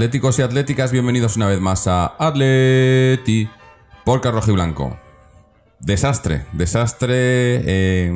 [0.00, 3.50] atléticos y atléticas, bienvenidos una vez más a Atleti
[4.02, 4.98] por Rojo y Blanco.
[5.78, 8.10] Desastre, desastre,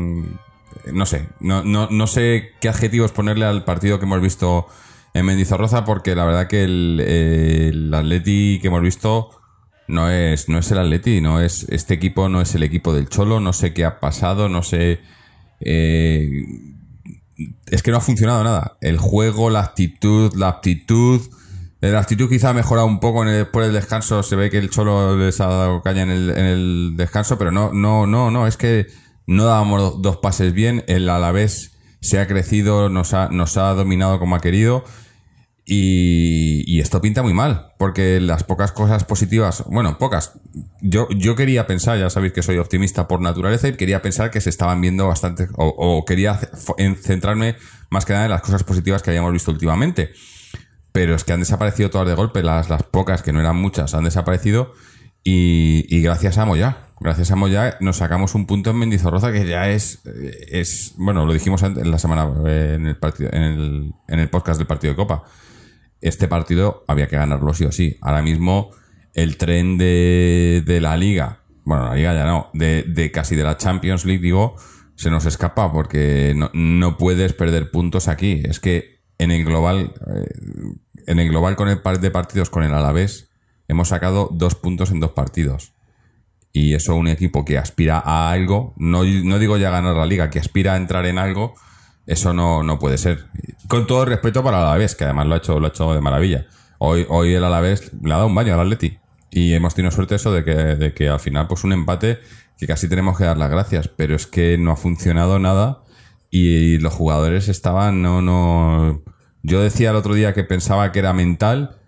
[0.94, 4.66] no sé, no, no, no sé qué adjetivos ponerle al partido que hemos visto
[5.12, 9.28] en Mendizorroza porque la verdad que el, el Atleti que hemos visto
[9.86, 13.10] no es, no es el Atleti, no es, este equipo no es el equipo del
[13.10, 15.00] Cholo, no sé qué ha pasado, no sé...
[15.60, 16.30] eh,
[17.66, 18.78] es que no ha funcionado nada.
[18.80, 21.20] El juego, la actitud, la aptitud.
[21.84, 24.22] Eh, La actitud quizá ha mejorado un poco en el- después del descanso.
[24.22, 28.06] Se ve que el Cholo les ha dado caña en el, descanso, pero no, no,
[28.06, 28.46] no, no.
[28.46, 28.86] Es que
[29.26, 30.84] no dábamos do- dos pases bien.
[30.86, 34.84] El Alavés se ha crecido, nos ha, nos ha dominado como ha querido.
[35.66, 40.32] Y, esto pinta muy mal, porque las pocas cosas positivas, bueno, pocas.
[40.82, 44.42] Yo, yo quería pensar, ya sabéis que soy optimista por naturaleza, y quería pensar que
[44.42, 46.38] se estaban viendo bastante, o, o quería
[47.00, 47.56] centrarme
[47.88, 50.12] más que nada en las cosas positivas que habíamos visto últimamente.
[50.95, 53.92] Pero es que han desaparecido todas de golpe, las, las pocas, que no eran muchas,
[53.92, 54.73] han desaparecido.
[55.23, 59.47] Y, y gracias a Moya, gracias a Moya nos sacamos un punto en Mendizorroza que
[59.47, 63.43] ya es, eh, es bueno, lo dijimos en la semana, eh, en el, partido, en,
[63.43, 65.25] el, en el podcast del partido de Copa
[66.04, 67.97] este partido había que ganarlo sí o sí.
[68.03, 68.71] Ahora mismo
[69.15, 73.43] el tren de, de la liga, bueno, la liga ya no, de, de casi de
[73.43, 74.54] la Champions League, digo,
[74.97, 78.43] se nos escapa porque no, no puedes perder puntos aquí.
[78.44, 82.62] Es que en el global, eh, en el global con el par de partidos con
[82.62, 83.30] el Alavés,
[83.69, 85.72] hemos sacado dos puntos en dos partidos.
[86.52, 90.30] Y eso un equipo que aspira a algo, no, no digo ya ganar la liga,
[90.30, 91.54] que aspira a entrar en algo,
[92.06, 93.26] eso no, no puede ser.
[93.66, 95.92] Con todo el respeto para el Alavés, que además lo ha hecho, lo ha hecho
[95.94, 96.47] de maravilla.
[96.78, 98.98] Hoy, hoy el Alavés le ha dado un baño al Atleti.
[99.30, 102.20] Y hemos tenido suerte eso de que, de que al final, pues un empate
[102.58, 103.88] que casi tenemos que dar las gracias.
[103.88, 105.82] Pero es que no ha funcionado nada.
[106.37, 109.05] Y los jugadores estaban, no, no.
[109.45, 111.78] Yo decía el otro día que pensaba que era mental.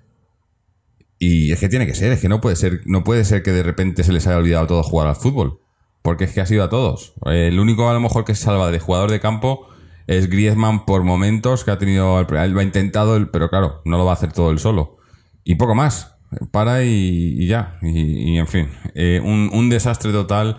[1.19, 3.51] Y es que tiene que ser, es que no puede ser, no puede ser que
[3.51, 5.59] de repente se les haya olvidado todo jugar al fútbol.
[6.01, 7.15] Porque es que ha sido a todos.
[7.25, 9.67] El único a lo mejor que se salva de jugador de campo
[10.07, 14.05] es Griezmann por momentos, que ha tenido, él lo ha intentado, pero claro, no lo
[14.05, 14.99] va a hacer todo él solo.
[15.43, 16.19] Y poco más.
[16.53, 17.81] Para y, y ya.
[17.83, 20.59] Y, y, en fin, eh, un, un desastre total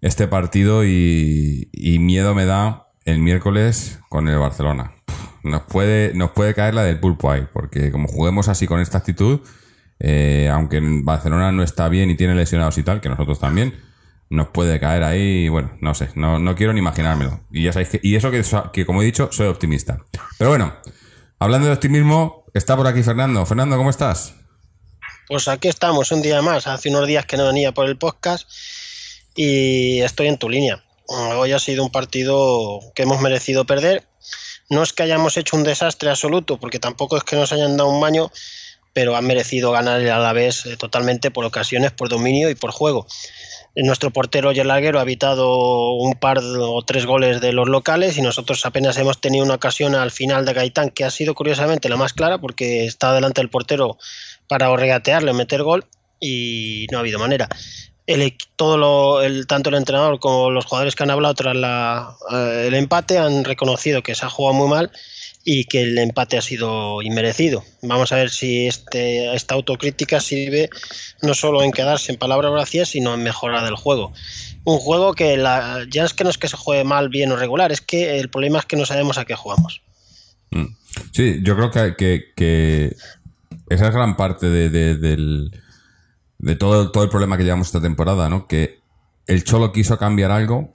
[0.00, 4.94] este partido y, y miedo me da el miércoles con el Barcelona.
[5.42, 8.98] Nos puede, nos puede caer la del pulpo ahí, porque como juguemos así con esta
[8.98, 9.40] actitud,
[9.98, 13.74] eh, aunque Barcelona no está bien y tiene lesionados y tal, que nosotros también,
[14.30, 17.40] nos puede caer ahí, bueno, no sé, no, no quiero ni imaginármelo.
[17.50, 18.42] Y ya sabéis que, y eso que,
[18.72, 19.98] que, como he dicho, soy optimista.
[20.38, 20.74] Pero bueno,
[21.38, 23.44] hablando de optimismo, está por aquí Fernando.
[23.44, 24.34] Fernando, ¿cómo estás?
[25.28, 26.66] Pues aquí estamos un día más.
[26.66, 28.48] Hace unos días que no venía por el podcast
[29.34, 30.82] y estoy en tu línea.
[31.14, 34.04] Hoy ha sido un partido que hemos merecido perder.
[34.70, 37.90] No es que hayamos hecho un desastre absoluto, porque tampoco es que nos hayan dado
[37.90, 38.32] un baño,
[38.94, 43.06] pero han merecido ganar el Alavés eh, totalmente por ocasiones, por dominio y por juego.
[43.76, 48.16] Nuestro portero y el larguero ha evitado un par o tres goles de los locales
[48.16, 51.90] y nosotros apenas hemos tenido una ocasión al final de Gaitán que ha sido curiosamente
[51.90, 53.98] la más clara porque está delante del portero
[54.46, 55.86] para regatearle meter gol
[56.20, 57.48] y no ha habido manera.
[58.06, 62.16] El, todo lo, el, tanto el entrenador como los jugadores que han hablado tras la,
[62.32, 64.90] eh, el empate han reconocido que se ha jugado muy mal
[65.44, 67.64] y que el empate ha sido inmerecido.
[67.82, 70.68] Vamos a ver si este, esta autocrítica sirve
[71.20, 74.12] no solo en quedarse en palabras vacías, sino en mejorar del juego.
[74.64, 77.36] Un juego que la, ya es que no es que se juegue mal, bien o
[77.36, 79.80] regular, es que el problema es que no sabemos a qué jugamos.
[80.50, 80.66] Mm.
[81.12, 82.96] Sí, yo creo que,
[83.68, 85.50] esa es gran parte de- del,
[86.42, 88.46] de todo, todo el problema que llevamos esta temporada, ¿no?
[88.46, 88.80] Que
[89.26, 90.74] el Cholo quiso cambiar algo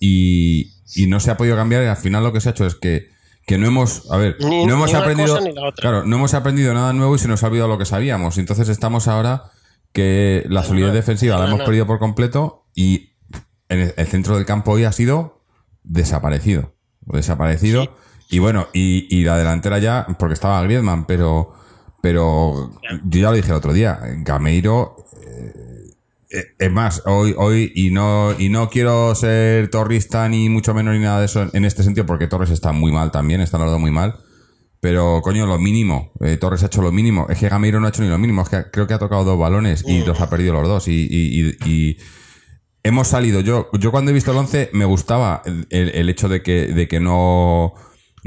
[0.00, 2.66] y, y no se ha podido cambiar y al final lo que se ha hecho
[2.66, 3.08] es que,
[3.46, 5.38] que no hemos, a ver, Ni- no hemos aprendido,
[5.76, 8.38] claro, no hemos aprendido nada nuevo y se nos ha olvidado lo que sabíamos.
[8.38, 9.44] Entonces estamos ahora
[9.92, 13.12] que la solidez no, defensiva la hemos perdido por completo y
[13.68, 15.42] en el, el centro del campo hoy ha sido
[15.82, 16.74] desaparecido.
[17.00, 17.82] Desaparecido.
[17.84, 17.90] Sí.
[18.30, 21.54] Y bueno, y, y la delantera ya, porque estaba Griezmann, pero,
[22.00, 22.70] pero
[23.04, 24.96] yo ya lo dije el otro día, Gameiro,
[25.26, 25.52] eh,
[26.30, 30.94] eh, es más, hoy, hoy, y no, y no quiero ser torrista ni mucho menos
[30.94, 33.78] ni nada de eso en este sentido, porque Torres está muy mal también, está lado
[33.78, 34.16] muy mal.
[34.80, 36.12] Pero, coño, lo mínimo.
[36.20, 37.26] Eh, Torres ha hecho lo mínimo.
[37.28, 38.42] Es que Gameiro no ha hecho ni lo mínimo.
[38.42, 40.86] Es que creo que ha tocado dos balones y los ha perdido los dos.
[40.86, 41.96] Y, y- y- y
[42.84, 43.40] hemos salido.
[43.40, 46.68] Yo, yo cuando he visto el 11 me gustaba el, el- el hecho de que,
[46.68, 47.74] de que no,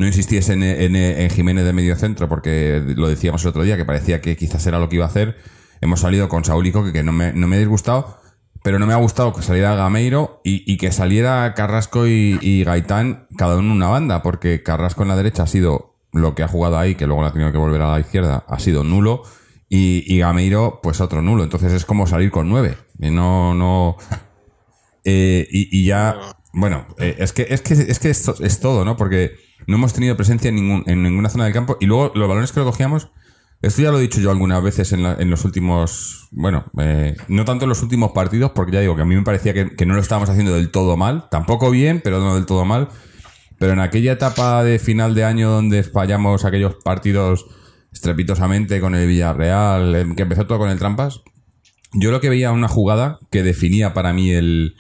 [0.02, 3.78] no insistiese en, en- en Jiménez de medio centro, porque lo decíamos el otro día,
[3.78, 5.38] que parecía que quizás era lo que iba a hacer.
[5.80, 8.20] Hemos salido con Saulico, que, que no, me, no me ha disgustado.
[8.64, 12.64] Pero no me ha gustado que saliera Gameiro y, y que saliera Carrasco y, y
[12.64, 16.44] Gaitán cada uno en una banda, porque Carrasco en la derecha ha sido lo que
[16.44, 18.84] ha jugado ahí, que luego le ha tenido que volver a la izquierda, ha sido
[18.84, 19.24] nulo,
[19.68, 21.44] y, y Gameiro, pues otro nulo.
[21.44, 22.76] Entonces es como salir con nueve.
[23.00, 23.98] Y no, no.
[25.04, 26.20] Eh, y, y ya,
[26.54, 28.96] bueno, eh, es que es que es que esto es todo, ¿no?
[28.96, 29.32] Porque
[29.68, 31.78] no hemos tenido presencia en ningún, en ninguna zona del campo.
[31.80, 33.10] Y luego los balones que lo cogíamos,
[33.62, 37.16] esto ya lo he dicho yo algunas veces en, la- en los últimos, bueno, eh,
[37.28, 39.86] no tanto en los últimos partidos, porque ya digo que a mí me parecía que,
[39.86, 42.90] no lo estábamos haciendo del todo mal, tampoco bien, pero no del todo mal.
[43.60, 47.46] Pero en aquella etapa de final de año donde fallamos aquellos partidos
[47.94, 51.22] estrepitosamente con el Villarreal, que empezó todo con el trampas,
[51.94, 54.76] yo lo que veía una jugada que definía para mí el,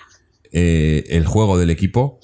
[0.52, 2.21] eh, el juego del equipo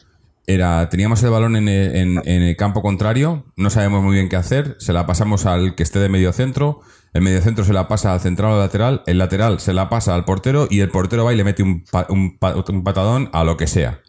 [0.47, 4.29] era, teníamos el balón en el, en- en el campo contrario, no sabemos muy bien
[4.29, 6.79] qué hacer, se la pasamos al que esté de medio centro,
[7.13, 10.15] el medio centro se la pasa al central o lateral, el lateral se la pasa
[10.15, 13.29] al portero y el portero va y le mete un, pa- un pa- un patadón
[13.33, 14.01] a lo que sea.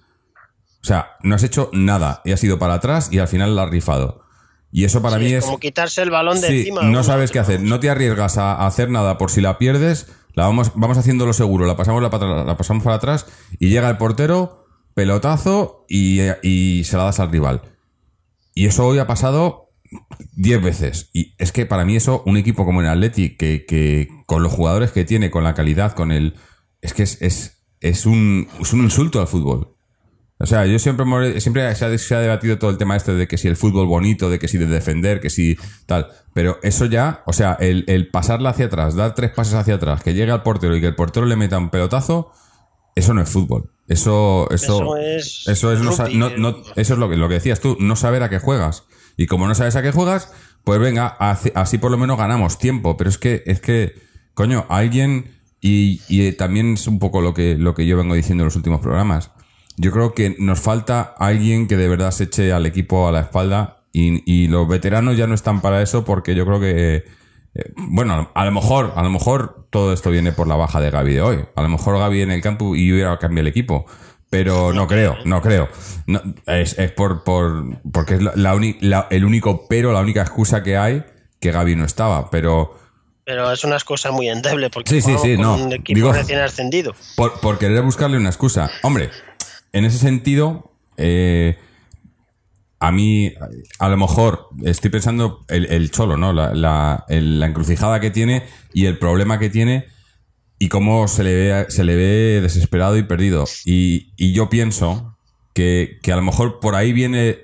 [0.80, 3.64] O sea, no has hecho nada y has ido para atrás y al final la
[3.64, 4.22] has rifado.
[4.70, 6.82] Y eso para Sí, mí es como quitarse el balón de Sí, encima.
[6.82, 7.60] no sabes qué hacer.
[7.60, 10.06] No te arriesgas a, hacer nada por si la pierdes.
[10.34, 11.66] La vamos, vamos haciendo lo seguro.
[11.66, 13.26] La pasamos, la pasamos para atrás
[13.58, 14.57] y llega el portero,
[14.98, 17.62] pelotazo y, se la das al rival.
[18.52, 19.70] Y eso hoy ha pasado
[20.34, 21.10] 10 veces.
[21.12, 24.90] Y es que para mí eso, un equipo como el Atleti, que, con los jugadores
[24.90, 26.34] que tiene, con la calidad, con el...
[26.82, 29.76] Es que es, es, es, un, es un insulto al fútbol.
[30.40, 33.28] O sea, yo siempre, siempre se ha, se ha debatido todo el tema este de
[33.28, 35.56] que si el fútbol bonito, de que si de defender, que si
[35.86, 36.08] tal.
[36.34, 40.02] Pero eso ya, o sea, el, el pasarla hacia atrás, dar tres pases hacia atrás,
[40.02, 42.32] que llegue al portero y que el portero le meta un pelotazo,
[42.96, 43.77] eso no es fútbol.
[43.88, 47.34] Eso, eso, Eso es eso es, no no- no- eso es lo que, lo que
[47.34, 48.84] decías tú, no saber a qué juegas.
[49.16, 50.30] Y como no sabes a qué juegas,
[50.64, 52.96] pues venga, así, así por lo menos ganamos tiempo.
[52.96, 53.94] Pero es que, es que,
[54.34, 58.42] coño, alguien, y, y también es un poco lo que, lo que yo vengo diciendo
[58.42, 59.30] en los últimos programas.
[59.76, 63.20] Yo creo que nos falta alguien que de verdad se eche al equipo a la
[63.20, 67.04] espalda y, y los veteranos ya no están para eso porque yo creo que,
[67.54, 70.90] eh, bueno, a lo mejor, a lo mejor todo esto viene por la baja de
[70.90, 71.44] Gaby de hoy.
[71.56, 73.86] A lo mejor Gaby en el campo y hubiera cambiado el equipo.
[74.30, 75.68] Pero no creo, no creo.
[76.06, 80.00] No, es, es por, por, porque es la, la uni- la- el único pero, la
[80.00, 81.02] única excusa que hay
[81.40, 82.28] que Gaby no estaba.
[82.30, 82.78] Pero
[83.24, 85.54] Pero es una excusa muy endeble porque Sí, sí, jugamos sí, con no.
[85.56, 86.94] un equipo Digo- recién ascendido.
[87.16, 88.70] Por, por querer buscarle una excusa.
[88.82, 89.08] Hombre,
[89.72, 91.58] en ese sentido, eh,
[92.80, 93.32] a mí,
[93.78, 96.32] a lo mejor, estoy pensando el, el cholo, ¿no?
[96.32, 99.86] La, la- el- la encrucijada que tiene y el problema que tiene
[100.60, 103.44] y cómo se le ve, se le ve desesperado y perdido.
[103.64, 105.16] Y, y yo pienso
[105.54, 107.38] que, que a lo mejor por ahí viene,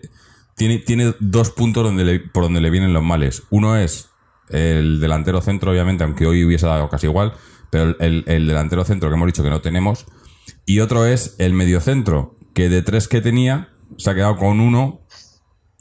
[0.56, 3.42] tiene, tiene dos puntos donde le- por donde le vienen los males.
[3.50, 4.10] Uno es
[4.50, 7.32] el delantero centro, obviamente, aunque hoy hubiese dado casi igual,
[7.70, 10.06] pero el, el- el delantero centro que hemos dicho que no tenemos.
[10.66, 15.00] Y otro es el mediocentro, que de tres que tenía, se ha quedado con uno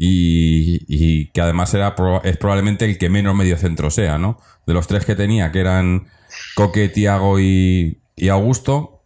[0.05, 1.95] y, y que además era
[2.25, 4.37] es probablemente el que menos mediocentro sea, ¿no?
[4.67, 6.07] De los tres que tenía, que eran
[6.55, 9.05] Coque, Tiago y, y Augusto.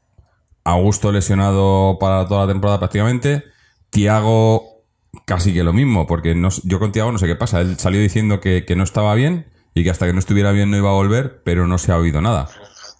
[0.63, 3.43] Augusto lesionado para toda la temporada prácticamente.
[3.91, 4.83] Tiago
[5.25, 7.61] casi que lo mismo, porque no, yo con Tiago no sé qué pasa.
[7.61, 10.71] Él salió diciendo que, que no estaba bien y que hasta que no estuviera bien
[10.71, 12.49] no iba a volver, pero no se ha oído nada.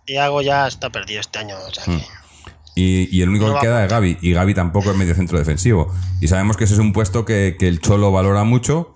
[0.06, 1.56] Tiago ya está perdido este año.
[1.68, 2.04] o sea que-
[2.80, 4.20] Y, y el único No que queda es Gaby.
[4.22, 5.92] Y Gaby tampoco es medio centro defensivo.
[6.22, 8.96] Y sabemos que ese es un puesto que, que el Cholo valora mucho.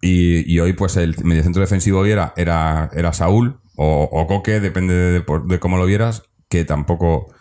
[0.00, 4.58] Y, y hoy, pues, el mediocentro defensivo hoy era, era, era Saúl o, o Coque,
[4.60, 7.32] depende de, por- de cómo lo vieras, que tampoco.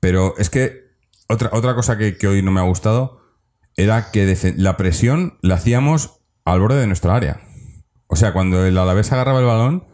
[0.00, 0.80] Pero es que
[1.28, 3.20] otra, otra cosa que, que hoy no me ha gustado
[3.76, 7.40] era que la presión la hacíamos al borde de nuestra área.
[8.08, 9.84] O sea, cuando el Alavés agarraba el balón,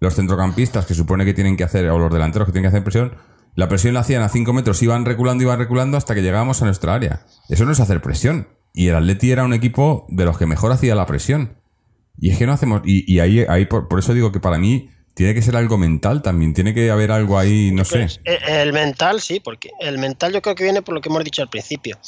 [0.00, 2.84] los centrocampistas que supone que tienen que hacer, o los delanteros que tienen que hacer
[2.84, 3.14] presión,
[3.58, 6.66] la presión la hacían a 5 metros, iban reculando, iban reculando hasta que llegábamos a
[6.66, 7.26] nuestra área.
[7.48, 8.46] Eso no es hacer presión.
[8.72, 11.56] Y el Atleti era un equipo de los que mejor hacía la presión.
[12.20, 12.82] Y es que no hacemos.
[12.84, 15.76] Y, y ahí, ahí por, por eso digo que para mí tiene que ser algo
[15.76, 16.54] mental también.
[16.54, 17.98] Tiene que haber algo ahí, no sé.
[17.98, 21.08] Pues, eh, El mental, sí, porque el mental yo creo que viene por lo que
[21.08, 21.98] hemos dicho al principio.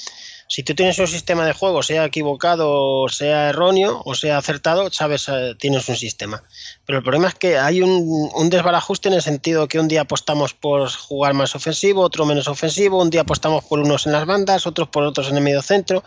[0.51, 5.29] Si tú tienes un sistema de juego, sea equivocado, sea erróneo o sea acertado, sabes,
[5.29, 6.43] eh, tienes un sistema.
[6.85, 10.01] Pero el problema es que hay un, un desbarajuste en el sentido que un día
[10.01, 14.27] apostamos por jugar más ofensivo, otro menos ofensivo, un día apostamos por unos en las
[14.27, 16.03] bandas, otros por otros en el medio centro.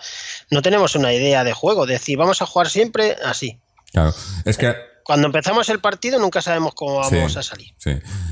[0.52, 3.62] No tenemos una idea de juego, de decir, vamos a jugar siempre así.
[3.94, 4.14] Claro.
[4.44, 7.68] Es que Cuando empezamos el partido nunca sabemos cómo vamos Sí, a salir.
[7.78, 7.92] Sí.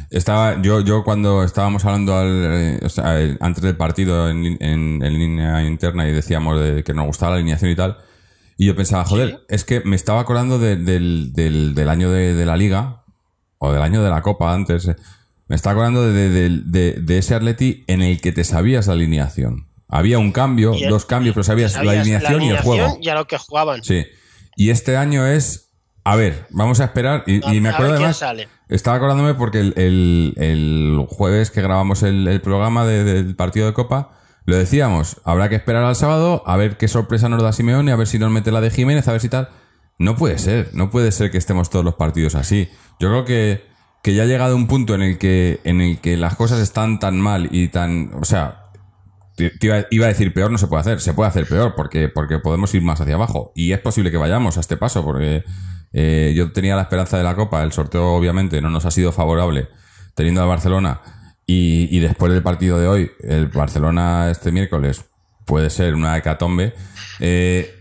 [0.10, 4.46] Estaba, yo, yo cuando estábamos hablando al, eh, o sea, el- antes del partido en,
[4.62, 7.98] en- en línea interna y decíamos de que nos gustaba la alineación y tal,
[8.58, 12.34] y yo pensaba, joder, es que me estaba acordando de- del, del, del año de,
[12.34, 13.04] de la liga,
[13.58, 14.96] o del año de la copa antes, eh,
[15.48, 16.30] me estaba acordando de,
[17.00, 19.68] de- ese Atleti en el que te sabías la alineación.
[19.90, 22.98] Había un cambio, el- dos cambios, pero sabías, Sabías la alineación y el juego.
[23.02, 23.84] y a lo que jugaban.
[23.84, 24.06] Sí.
[24.56, 25.71] Y este año es.
[26.04, 27.24] A ver, vamos a esperar.
[27.28, 28.18] Y, A- y me acuerdo además.
[28.18, 28.48] sale.
[28.70, 33.68] Estaba acordándome porque el, el- el jueves que grabamos el, el programa de- del partido
[33.68, 34.12] de Copa,
[34.46, 37.96] lo decíamos, habrá que esperar al sábado a ver qué sorpresa nos da Simeone, a
[37.96, 39.50] ver si nos mete la de Jiménez, a ver si tal.
[40.00, 42.68] No puede ser, no puede ser que estemos todos los partidos así.
[43.00, 43.64] Yo creo que,
[44.02, 46.98] que ya ha llegado un punto en el que, en el que las cosas están
[47.00, 48.12] tan mal y tan.
[48.16, 48.70] O sea,
[49.36, 51.02] te iba, iba a decir peor, no se puede hacer.
[51.02, 53.52] Se puede hacer peor porque, porque podemos ir más hacia abajo.
[53.54, 55.44] Y es posible que vayamos a este paso porque
[55.94, 57.64] eh, yo tenía la esperanza de la Copa.
[57.64, 59.68] El sorteo, obviamente, no nos ha sido favorable
[60.16, 61.02] teniendo al Barcelona.
[61.46, 65.06] Y, y después del partido de hoy, el Barcelona este miércoles
[65.46, 66.74] puede ser una hecatombe.
[67.20, 67.74] Eh,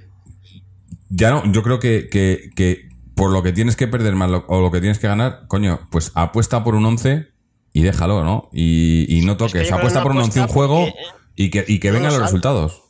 [1.08, 4.44] ya no, yo creo que, que, que por lo que tienes que perder más lo-
[4.48, 7.28] o lo que tienes que ganar, coño, pues apuesta por un 11
[7.72, 8.48] y déjalo, ¿no?
[8.52, 10.94] Y, y no Es que toques, apuesta por un no 11 un juego porque,
[11.36, 12.82] y que, y que no vengan lo los resultados.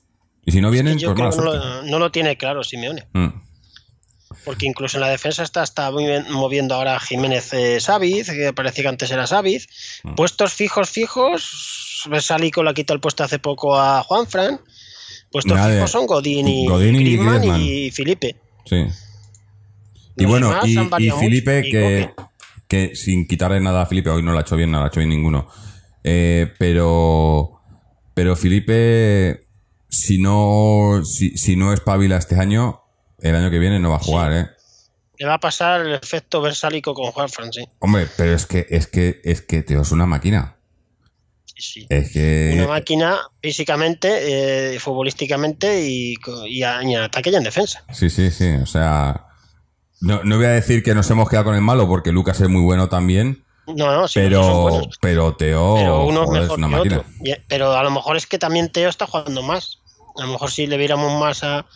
[0.45, 3.07] Y si no vienen, pues no, lo, no lo tiene claro Simeone.
[3.13, 3.29] Mm.
[4.45, 7.79] Porque incluso en la defensa está, está moviendo ahora Jiménez eh,
[8.27, 9.67] que parecía que antes era Saviz.
[10.05, 10.15] Mm.
[10.15, 12.07] Puestos fijos, fijos.
[12.21, 14.61] Salico le ha quitado el puesto hace poco a Juanfran.
[15.33, 15.77] Puestos Nadie.
[15.77, 17.61] fijos son Godín y, Godín y Griezmann Griezmann.
[17.61, 18.37] y Felipe.
[18.65, 18.77] Sí.
[20.17, 21.11] Y Los bueno, y, y.
[21.11, 22.11] Felipe, que,
[22.69, 24.89] que sin quitarle nada a Felipe, hoy no lo ha hecho bien, no lo ha
[24.89, 25.49] hecho bien ninguno.
[26.05, 27.61] Eh, pero,
[28.15, 29.47] pero Felipe,
[29.89, 32.80] si no, si, si no espabila este año,
[33.23, 34.47] el año que viene no va a jugar, ¿eh?
[35.19, 37.63] Le va a pasar el efecto Versálico con Juanfran, sí.
[37.81, 40.57] Hombre, pero es que, es que, es que Teo es una máquina.
[41.57, 41.87] Sí.
[41.91, 42.53] Es que.
[42.55, 46.15] Una máquina físicamente, eh, futbolísticamente y,
[46.47, 47.85] y en ataque y en defensa.
[47.93, 48.49] Sí, sí, sí.
[48.63, 49.27] O sea.
[50.01, 52.49] No, no voy a decir que nos hemos quedado con el malo, porque Lucas es
[52.49, 53.45] muy bueno también.
[53.67, 56.97] No, no, sí, Pero, pero Teo pero uno es joder, es mejor una que máquina.
[56.99, 57.43] otro.
[57.47, 59.79] Pero a lo mejor es que también Teo está jugando más.
[60.17, 61.67] A lo mejor si le viéramos más a-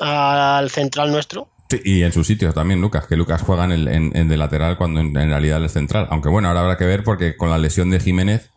[0.00, 1.48] al central nuestro.
[1.70, 4.36] Sí, y en su sitio también, Lucas, que Lucas juega en, el, en, en de
[4.36, 6.06] lateral cuando en, en realidad es central.
[6.10, 8.50] Aunque bueno, ahora habrá que ver porque con la lesión de Jiménez,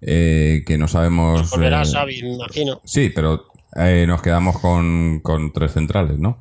[0.00, 1.50] eh, que no sabemos.
[1.50, 2.80] Volverá eh, Xavi, me imagino.
[2.84, 3.46] sí, pero
[3.76, 6.40] eh, nos quedamos con, con tres centrales, ¿no?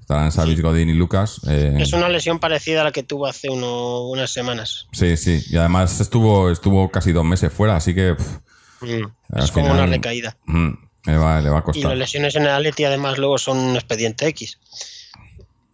[0.00, 1.40] Estarán Savic, Godín y Lucas.
[1.48, 4.88] eh, Es una lesión parecida a la que tuvo hace uno- unas semanas.
[4.92, 5.40] Sí, sí.
[5.50, 8.38] Y además estuvo, estuvo casi dos meses fuera, así que pff,
[8.82, 9.38] Mm.
[9.38, 10.36] Es como una recaída.
[10.44, 10.70] mm,
[11.04, 11.96] le, va, le va a Y las costar.
[11.96, 14.58] lesiones en el Atleti además luego son un expediente X.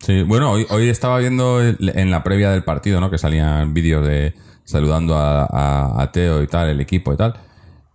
[0.01, 3.11] Sí, bueno, hoy, hoy estaba viendo en la previa del partido, ¿no?
[3.11, 4.33] Que salían vídeos de
[4.65, 7.35] saludando a, a- a Teo y tal, el equipo y tal.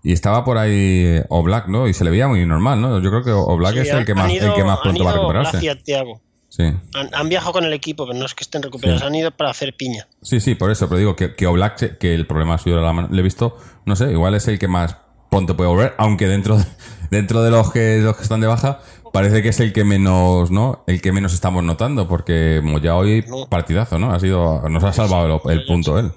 [0.03, 1.87] Y estaba por ahí Oblak, ¿no?
[1.87, 2.99] Y se le veía muy normal, ¿no?
[3.01, 5.03] Yo creo que Oblak Sí, es el que más, ido- el que más han pronto
[5.05, 5.51] va a recuperarse.
[5.53, 6.19] Gracias, Thiago.
[6.49, 6.63] Sí.
[6.93, 9.07] Han, han viajado con el equipo, pero no es que estén recuperados, Sí.
[9.07, 10.05] han ido para hacer piña.
[10.21, 12.93] sí, sí, por eso, pero digo que, que Oblak, que el problema suyo era la
[12.93, 14.97] mano, le he visto, no sé, igual es el que más
[15.33, 16.65] pronto puede volver, aunque dentro de,
[17.09, 20.51] dentro de los que, los que están de baja, parece que es el que menos,
[20.51, 20.83] ¿no?
[20.85, 24.13] El que menos estamos notando, porque ya hoy partidazo, ¿no?
[24.13, 26.11] Ha sido, nos ha salvado el, el punto él.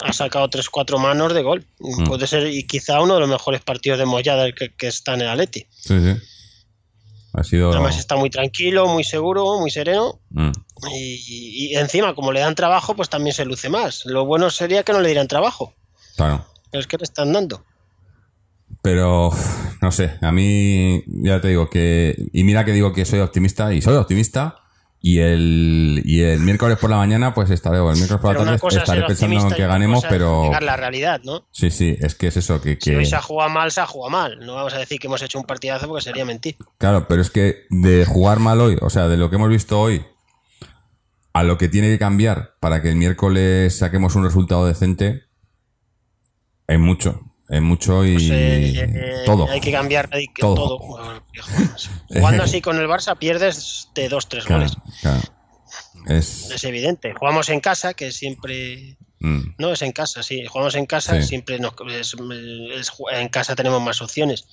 [0.00, 1.66] Ha sacado 3-4 manos de gol.
[1.78, 2.04] Mm.
[2.04, 5.20] Puede ser, y quizá uno de los mejores partidos de Mollada que, que está en
[5.20, 5.66] el Atleti.
[5.70, 6.16] Sí, sí.
[7.34, 7.70] Ha sido.
[7.70, 10.20] Además está muy tranquilo, muy seguro, muy sereno.
[10.30, 10.50] Mm.
[10.94, 14.06] Y, y encima, como le dan trabajo, pues también se luce más.
[14.06, 15.74] Lo bueno sería que no le dieran trabajo.
[16.16, 16.46] Claro.
[16.70, 17.62] Pero es que le están dando.
[18.80, 19.30] Pero,
[19.80, 22.16] no sé, a mí ya te digo que...
[22.32, 24.56] Y mira que digo que soy optimista, y soy optimista,
[25.00, 28.38] y el, y el miércoles por la mañana pues estaré, o el miércoles por la
[28.38, 30.50] tarde estaré pensando en que ganemos, pero...
[30.60, 31.46] la realidad, ¿no?
[31.50, 32.78] Sí, sí, es que es eso, que...
[32.80, 34.38] Si hoy se ha jugado mal, se ha jugado mal.
[34.40, 36.56] No vamos a decir que hemos hecho un partidazo porque sería mentir.
[36.78, 39.80] Claro, pero es que de jugar mal hoy, o sea, de lo que hemos visto
[39.80, 40.04] hoy,
[41.32, 45.24] a lo que tiene que cambiar para que el miércoles saquemos un resultado decente,
[46.66, 47.31] es mucho.
[47.48, 49.48] Es mucho y Pues, eh, eh, todo.
[49.50, 50.08] Hay que cambiar
[50.38, 50.54] Todo.
[50.78, 51.22] todo.
[52.08, 54.76] Jugando así con el Barça pierdes de 2-3 Claro, goles.
[55.00, 55.20] claro.
[56.08, 56.50] Es...
[56.50, 57.12] Es evidente.
[57.14, 58.96] Jugamos en casa, que siempre.
[59.20, 60.44] mm, No, es en casa, sí.
[60.46, 61.28] Jugamos en casa, Sí.
[61.28, 62.14] siempre nos, es-
[62.74, 64.46] es- en casa tenemos más opciones.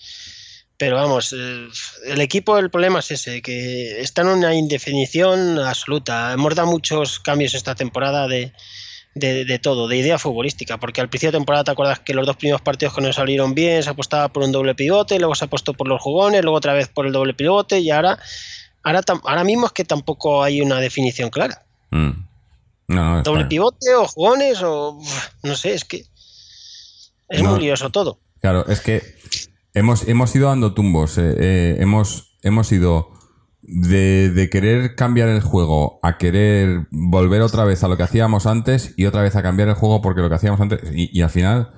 [0.78, 1.68] Pero vamos, eh,
[2.06, 6.32] el equipo, el problema es ese, que está en una indefinición absoluta.
[6.34, 8.54] Hemos dado muchos cambios esta temporada de,
[9.20, 12.26] de, de todo, de idea futbolística, porque al principio de temporada te acuerdas que los
[12.26, 15.46] dos primeros partidos que nos salieron bien se apostaba por un doble pivote, luego se
[15.46, 18.18] apostó por los jugones, luego otra vez por el doble pivote y ahora,
[18.84, 21.66] ahora, ahora mismo es que tampoco hay una definición clara.
[21.92, 22.10] Mm.
[22.88, 24.98] No, no, Doble pivote o jugones o
[25.44, 26.06] no sé, es que
[27.30, 27.52] es No.
[27.52, 28.20] muy lioso todo.
[28.42, 29.04] Claro, es que
[29.76, 31.18] hemos, hemos ido dando tumbos.
[31.20, 33.12] eh, eh, hemos, hemos ido
[33.72, 38.46] de, de querer cambiar el juego a querer volver otra vez a lo que hacíamos
[38.46, 40.80] antes y otra vez a cambiar el juego porque lo que hacíamos antes.
[40.94, 41.72] Y, y al final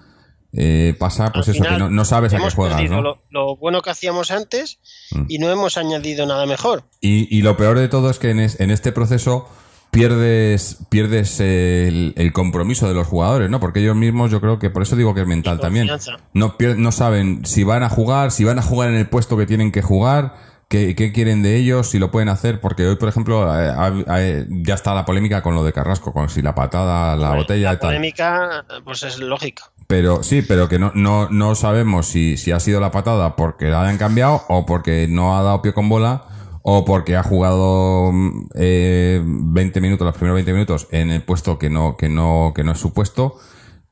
[0.53, 3.01] eh, pasa, pues Al eso, que no, no sabes a qué juegas, ¿no?
[3.01, 4.79] lo, lo bueno que hacíamos antes
[5.13, 5.25] Mm.
[5.27, 6.83] y no hemos añadido nada mejor.
[7.01, 9.47] Y, y lo peor de todo es que en, es- en este proceso
[9.91, 13.59] pierdes pierdes el, el compromiso de los jugadores, ¿no?
[13.59, 15.89] Porque ellos mismos, yo creo que por eso digo que es mental también.
[16.33, 19.45] No, no saben si van a jugar, si van a jugar en el puesto que
[19.45, 20.33] tienen que jugar,
[20.71, 22.59] qué, qué quieren de ellos, si lo pueden hacer.
[22.61, 26.29] Porque hoy, por ejemplo, eh, ha- ya está la polémica con lo de Carrasco, con
[26.29, 27.89] si la patada, la botella la y tal.
[27.89, 29.65] polémica, pues es lógica.
[29.87, 33.65] Pero sí, pero que no, no, no sabemos si, si ha sido la patada porque
[33.65, 36.23] la hayan cambiado o porque no ha dado pie con bola
[36.63, 41.59] o porque ha jugado mm, eh, 20 minutos, los primeros 20 minutos en el puesto
[41.59, 43.35] que no, que no, que no es su puesto.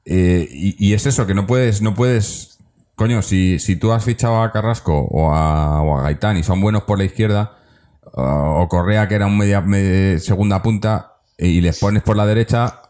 [0.05, 2.58] Eh, y, y es eso, que no puedes, no puedes,
[2.99, 6.83] coño, si, si tú has fichado a Carrasco o a, o Gaitán y son buenos
[6.83, 7.57] por la izquierda,
[8.13, 12.81] o Correa que era un media, me- segunda punta y les pones por la derecha,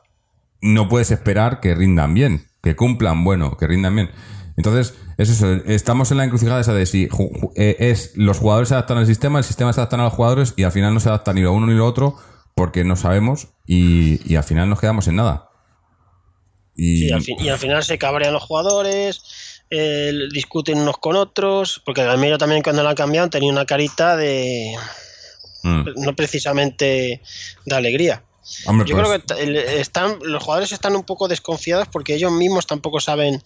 [0.62, 4.10] no puedes esperar que rindan bien, que cumplan bueno, que rindan bien.
[4.58, 7.08] Entonces, es eso, estamos en la encrucijada esa de si
[7.56, 10.54] eh, es los jugadores se adaptan al sistema, el sistema se adapta a los jugadores
[10.58, 12.16] y al final no se adapta ni lo uno ni lo otro
[12.56, 15.46] porque no sabemos y, y al final nos quedamos en nada.
[16.76, 19.22] Y, Sí, al fin- y al final se cabrean los jugadores,
[19.72, 24.16] eh, discuten unos con otros, porque Gamero también cuando lo han cambiado tenía una carita
[24.18, 24.76] de
[25.62, 25.90] Mm.
[25.98, 27.22] no precisamente
[27.66, 28.24] de alegría.
[28.66, 32.16] Hombre, Yo pues, creo que t- el- están, los jugadores están un poco desconfiados porque
[32.16, 33.44] ellos mismos tampoco saben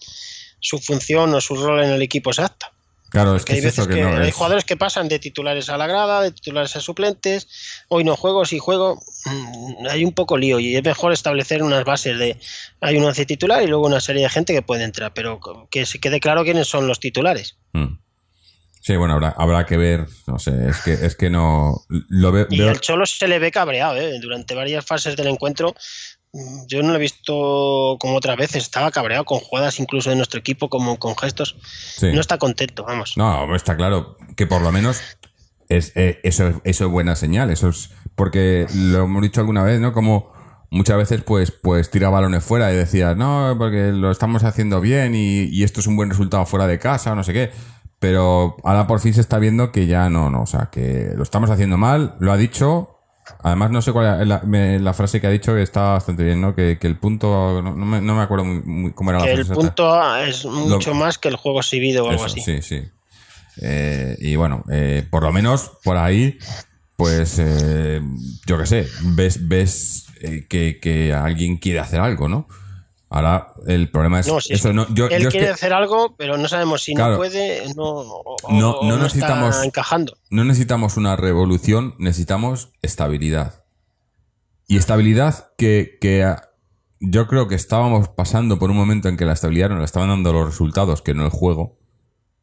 [0.60, 2.72] su función o su rol en el equipo exacta.
[3.14, 5.18] Claro, es Que hay es veces que, que no hay es- jugadores que pasan de
[5.18, 7.48] titulares a la grada, de titulares a suplentes.
[7.88, 11.84] Hoy no juego, si juego, mm, hay un poco lío y es mejor establecer unas
[11.84, 12.38] bases de
[12.82, 15.86] hay un once titular y luego una serie de gente que puede entrar, pero que
[15.86, 17.56] se quede claro quiénes son los titulares.
[17.72, 17.98] Mm.
[18.86, 21.86] Sí, bueno, habrá, habrá que ver, no sé, es que, es que no...
[21.88, 22.46] Lo veo...
[22.50, 24.18] Y veo- al Cholo se le ve cabreado, ¿eh?
[24.20, 25.74] durante varias fases del encuentro.
[26.34, 30.16] Mm, Yo no lo he visto como otras veces, estaba cabreado con jugadas incluso de
[30.16, 31.56] nuestro equipo, como con gestos.
[31.96, 32.12] sí.
[32.12, 33.14] No está contento, vamos.
[33.16, 35.00] No, está claro que por lo menos
[35.68, 37.50] es, eh, eso, es- eso es buena señal.
[37.50, 39.92] Eso es porque lo hemos dicho alguna vez, ¿no?
[39.92, 40.32] Como
[40.70, 45.14] muchas veces pues, pues tira balones fuera y decía, no, porque lo estamos haciendo bien
[45.14, 47.50] y, y esto es un buen resultado fuera de casa o no sé qué.
[47.98, 51.22] Pero ahora por fin se está viendo que ya no, no, o sea, que lo
[51.22, 52.93] estamos haciendo mal, lo ha dicho.
[53.42, 56.22] Además, no sé cuál es la, me- la frase que ha dicho que está bastante
[56.24, 56.54] bien, ¿no?
[56.54, 59.24] Que, que el punto, no, no me, no me acuerdo muy, muy cómo era la
[59.26, 59.74] Que frase el exacta.
[59.74, 62.40] punto es mucho más que el juego exhibido o algo Eso, así.
[62.42, 62.82] Sí, sí.
[63.62, 66.38] Eh, y bueno, eh, por lo menos por ahí,
[66.96, 68.00] pues eh,
[68.46, 72.46] yo qué sé, ves, ves eh, que, que alguien quiere hacer algo, ¿no?
[73.16, 74.70] Ahora el problema es No, si es eso.
[74.70, 77.12] que No, yo, Él yo es quiere que hacer algo, pero no sabemos si Claro.
[77.12, 80.16] no puede, no, o- No- no está necesitamos- encajando.
[80.30, 83.62] no necesitamos una revolución, necesitamos estabilidad.
[84.66, 86.48] Y estabilidad que, que ah,
[86.98, 90.08] yo creo que estábamos pasando por un momento en que la estabilidad nos la estaban
[90.08, 91.78] dando los resultados, que no el juego.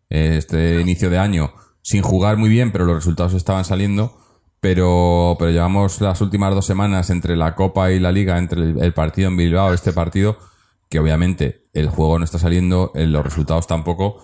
[0.10, 4.18] Este inicio de año, sin jugar muy bien, pero los resultados estaban saliendo.
[4.62, 8.82] Pero, pero llevamos las últimas dos semanas entre la Copa y la Liga, entre el,
[8.82, 10.38] el partido en Bilbao, este partido,
[10.92, 14.24] que obviamente el juego no está saliendo, eh, los resultados tampoco.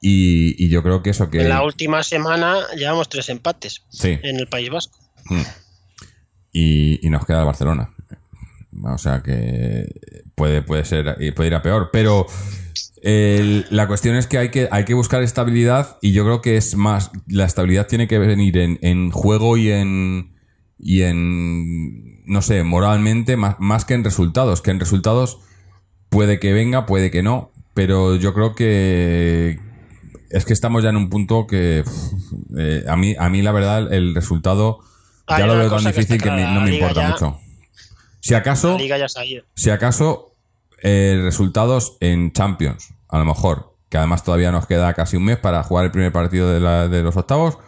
[0.00, 1.40] Y, y yo creo que eso que...
[1.40, 4.18] En la última semana llevamos tres empates Sí.
[4.22, 4.98] en el País Vasco.
[5.30, 5.40] Mm.
[6.52, 7.94] Y, y nos queda el Barcelona.
[8.84, 9.86] O sea que
[10.34, 11.88] puede, puede ser y puede ir a peor.
[11.92, 12.26] Pero
[13.02, 16.56] el- la cuestión es que hay, que hay que buscar estabilidad y yo creo que
[16.56, 17.10] es más.
[17.28, 20.34] La estabilidad tiene que venir en, en juego y en.
[20.78, 22.24] y en.
[22.26, 24.60] no sé, moralmente, más, más que en resultados.
[24.60, 25.38] Que en resultados
[26.14, 27.50] puede que venga, puede que no.
[27.74, 29.58] Pero yo creo que.
[30.30, 31.82] Es que estamos ya en un punto que.
[31.84, 34.78] pff, eh, a, mí, a mí, la verdad, el resultado.
[35.26, 37.38] Hay ya lo veo tan que difícil que, me- no me importa ya- mucho.
[38.20, 38.76] Si acaso,
[39.54, 40.32] si acaso,
[40.82, 45.36] eh, resultados en Champions, a lo mejor, que además todavía nos queda casi un mes
[45.38, 47.58] para jugar el primer partido de, la- de los octavos.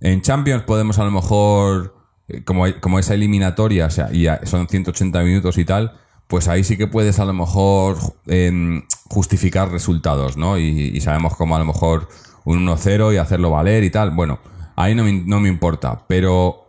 [0.00, 1.96] En Champions podemos a lo mejor,
[2.28, 5.92] eh, como, como esa eliminatoria, o sea, y son 180 minutos y tal,
[6.30, 10.58] pues ahí sí que puedes a lo mejor em, justificar resultados, ¿no?
[10.58, 12.08] Y, sabemos cómo a lo mejor
[12.44, 14.12] un 1-0 y hacerlo valer y tal.
[14.12, 14.38] Bueno,
[14.76, 16.68] ahí no me, no me importa, pero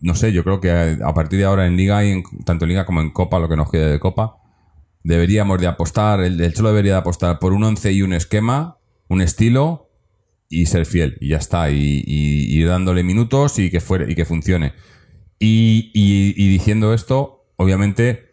[0.00, 0.70] no sé, yo creo que
[1.04, 3.48] a partir de ahora en Liga, y en, tanto en Liga como en Copa, lo
[3.48, 4.38] que nos quede de Copa,
[5.04, 8.78] deberíamos de apostar, el, el Cholo debería de apostar por un 11 y un esquema,
[9.08, 9.90] un estilo
[10.48, 14.24] y ser fiel y ya está y, y- dándole minutos y que fuere y que
[14.24, 14.72] funcione
[15.38, 18.31] y diciendo esto obviamente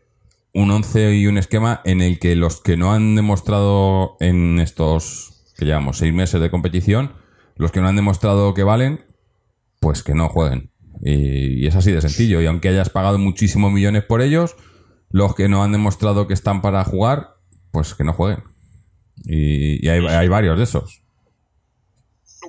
[0.54, 5.54] un 11 y un esquema en el que los que no han demostrado en estos
[5.58, 7.14] que llevamos seis meses de competición
[7.56, 9.06] los que no han demostrado que valen
[9.80, 10.72] pues que no jueguen.
[11.02, 12.42] Y, es así de sencillo.
[12.42, 14.56] Y aunque hayas pagado muchísimos millones por ellos
[15.10, 17.36] los que no han demostrado que están para jugar
[17.72, 18.44] pues que no jueguen.
[19.26, 21.02] Y, hay, varios de esos.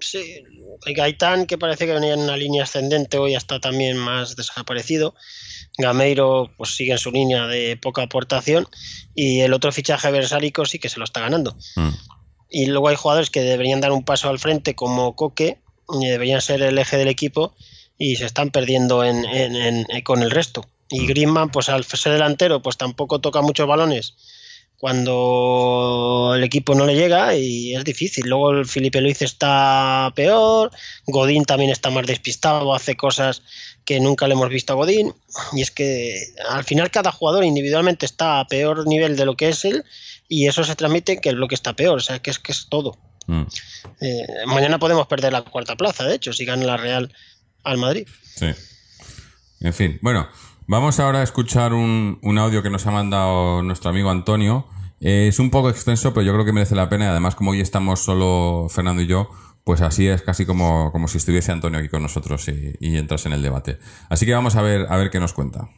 [0.00, 0.44] Sí,
[0.94, 5.14] Gaitán, que parece que venía en una línea ascendente, hoy está también más desaparecido.
[5.78, 8.66] Gameiro, pues sigue en su línea de poca aportación.
[9.14, 11.56] Y el otro fichaje versálico sí que se lo está ganando.
[11.76, 11.88] Mm.
[12.50, 15.58] Y luego hay jugadores que deberían dar un paso al frente, como Coque,
[16.00, 17.54] y deberían ser el eje del equipo,
[17.98, 20.68] y se están perdiendo en, en- en- en- con el resto.
[20.88, 24.14] Y Griezmann, pues al ser delantero, pues tampoco toca muchos balones
[24.76, 28.24] cuando el equipo no le llega y es difícil.
[28.28, 30.70] Luego el Felipe Luis está peor,
[31.06, 33.42] Godín también está más despistado, hace cosas
[33.84, 35.14] que nunca le hemos visto a Godín.
[35.52, 39.48] Y es que al final cada jugador individualmente está a peor nivel de lo que
[39.48, 39.84] es él
[40.28, 42.52] y eso se transmite en que el bloque está peor, o sea, que es que
[42.52, 42.96] es todo.
[43.26, 43.42] Mm.
[44.00, 47.12] Eh, mañana podemos perder la cuarta plaza, de hecho, si gana la Real
[47.64, 48.06] al Madrid.
[48.36, 48.46] Sí.
[49.60, 50.28] En fin, bueno,
[50.66, 54.68] vamos ahora a escuchar un, un audio que nos ha mandado nuestro amigo Antonio.
[55.00, 57.06] Eh, es un poco extenso, pero yo creo que merece la pena.
[57.06, 59.30] Y además, como hoy estamos solo Fernando y yo,
[59.64, 63.26] pues así es casi como, como si estuviese Antonio aquí con nosotros y, y entras
[63.26, 63.78] en el debate.
[64.08, 65.68] Así que vamos a ver, a ver qué nos cuenta.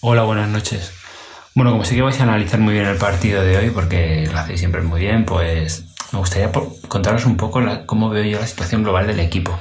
[0.00, 0.92] Hola, buenas noches.
[1.54, 4.38] Bueno, como sé que vais a analizar muy bien el partido de hoy, porque lo
[4.38, 6.50] hacéis siempre muy bien, pues me gustaría
[6.88, 9.58] contaros un poco cómo veo yo la situación global del equipo.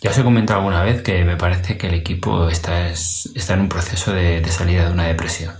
[0.00, 3.54] Ya os he comentado alguna vez que me parece que el equipo está, es- está
[3.54, 5.54] en un proceso de salida de una depresión.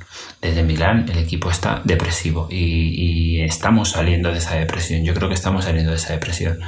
[0.45, 5.03] Desde Milán el equipo está depresivo y, estamos saliendo de esa depresión.
[5.03, 6.61] Yo creo que estamos saliendo de esa depresión.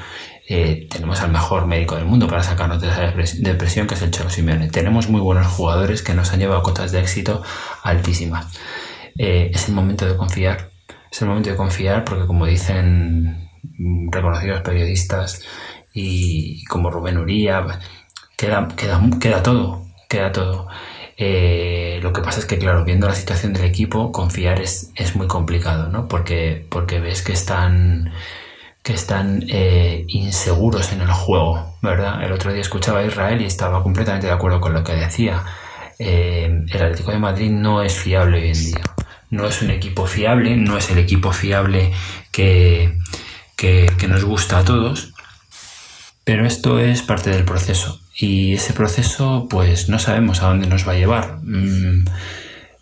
[0.49, 4.01] Eh, tenemos al mejor médico del mundo para sacarnos de esa depres- depresión, que es
[4.01, 4.69] el Cholo Simeone.
[4.69, 7.43] Tenemos muy buenos jugadores que nos han llevado cotas de éxito
[7.83, 8.47] altísimas.
[9.19, 10.71] Eh, es el momento de confiar.
[11.13, 13.51] Es el momento de confiar porque, como dicen
[14.11, 15.43] reconocidos periodistas
[15.93, 17.63] y como Rubén Uría,
[18.39, 19.85] queda todo.
[20.09, 20.67] Queda todo.
[21.17, 25.17] Eh, lo que pasa es que, claro, viendo la situación del equipo, confiar es, es
[25.17, 26.09] muy complicado, ¿no?
[26.09, 28.13] Porque, porque ves que están
[28.87, 32.23] que están eh, inseguros en el juego, ¿verdad?
[32.23, 35.43] El otro día escuchaba a Israel y estaba completamente de acuerdo con lo que decía.
[35.99, 38.83] Eh, el Atlético de Madrid no es fiable hoy en día.
[39.31, 41.93] No es un equipo fiable, no es el equipo fiable
[42.31, 42.97] que,
[43.57, 45.13] que, que nos gusta a todos,
[46.23, 47.99] pero esto es parte del proceso.
[48.19, 51.39] Y ese proceso, pues no sabemos a dónde nos va a llevar.
[51.43, 52.07] Mm,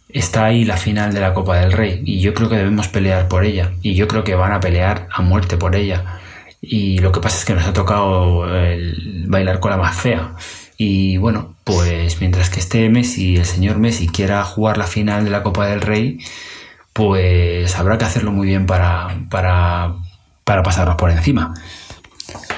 [0.09, 3.27] está ahí la final de la Copa del Rey y yo creo que debemos pelear
[3.27, 6.21] por ella y yo creo que van a pelear a muerte por ella.
[6.63, 10.35] Y lo que pasa es que nos ha tocado el bailar con la más fea.
[10.79, 15.31] Y bueno pues mientras que esté Messi el señor Messi quiera jugar la final de
[15.31, 16.19] la Copa del Rey
[16.93, 19.95] pues habrá que hacerlo muy bien para para
[20.45, 21.55] para pasarnos por encima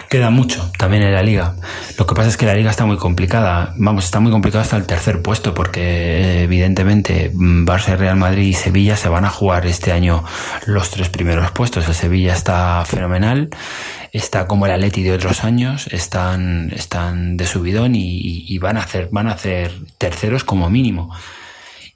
[0.09, 1.57] Queda mucho también en la liga.
[1.99, 3.75] Lo que pasa es que la liga está muy complicada.
[3.77, 8.53] Vamos, está muy complicada hasta el tercer puesto porque evidentemente mm, Barça, Real Madrid y
[8.55, 10.23] Sevilla se van a jugar este año
[10.67, 11.89] los tres primeros puestos.
[11.89, 13.51] El Sevilla está fenomenal,
[14.13, 18.81] está como el Atleti de otros años, están, están de subidón y- y van a
[18.83, 21.11] hacer, van a hacer terceros como mínimo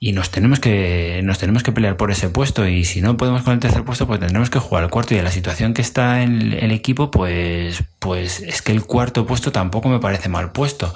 [0.03, 2.67] y nos tenemos que nos tenemos que pelear por ese puesto.
[2.67, 5.15] Y si no podemos con el tercer puesto pues tendremos que jugar al cuarto.
[5.15, 9.27] Y en la situación que está en el equipo pues pues es que el cuarto
[9.27, 10.93] puesto tampoco me parece mal puesto.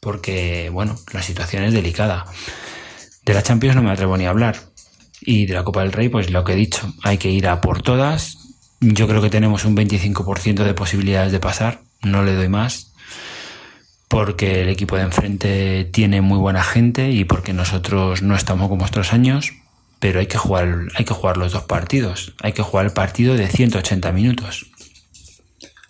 [0.00, 2.26] Porque bueno la situación es delicada.
[3.24, 4.56] De la Champions no me atrevo ni a hablar.
[5.22, 7.62] Y de la Copa del Rey pues lo que he dicho hay que ir a
[7.62, 8.36] por todas.
[8.80, 11.80] Yo creo que tenemos un 25% de posibilidades de pasar.
[12.02, 12.85] No le doy más
[14.08, 18.84] porque el equipo de enfrente tiene muy buena gente y porque nosotros no estamos como
[18.84, 19.52] otros años,
[19.98, 23.34] pero hay que jugar, hay que jugar los dos partidos, hay que jugar el partido
[23.34, 24.66] de 180 minutos.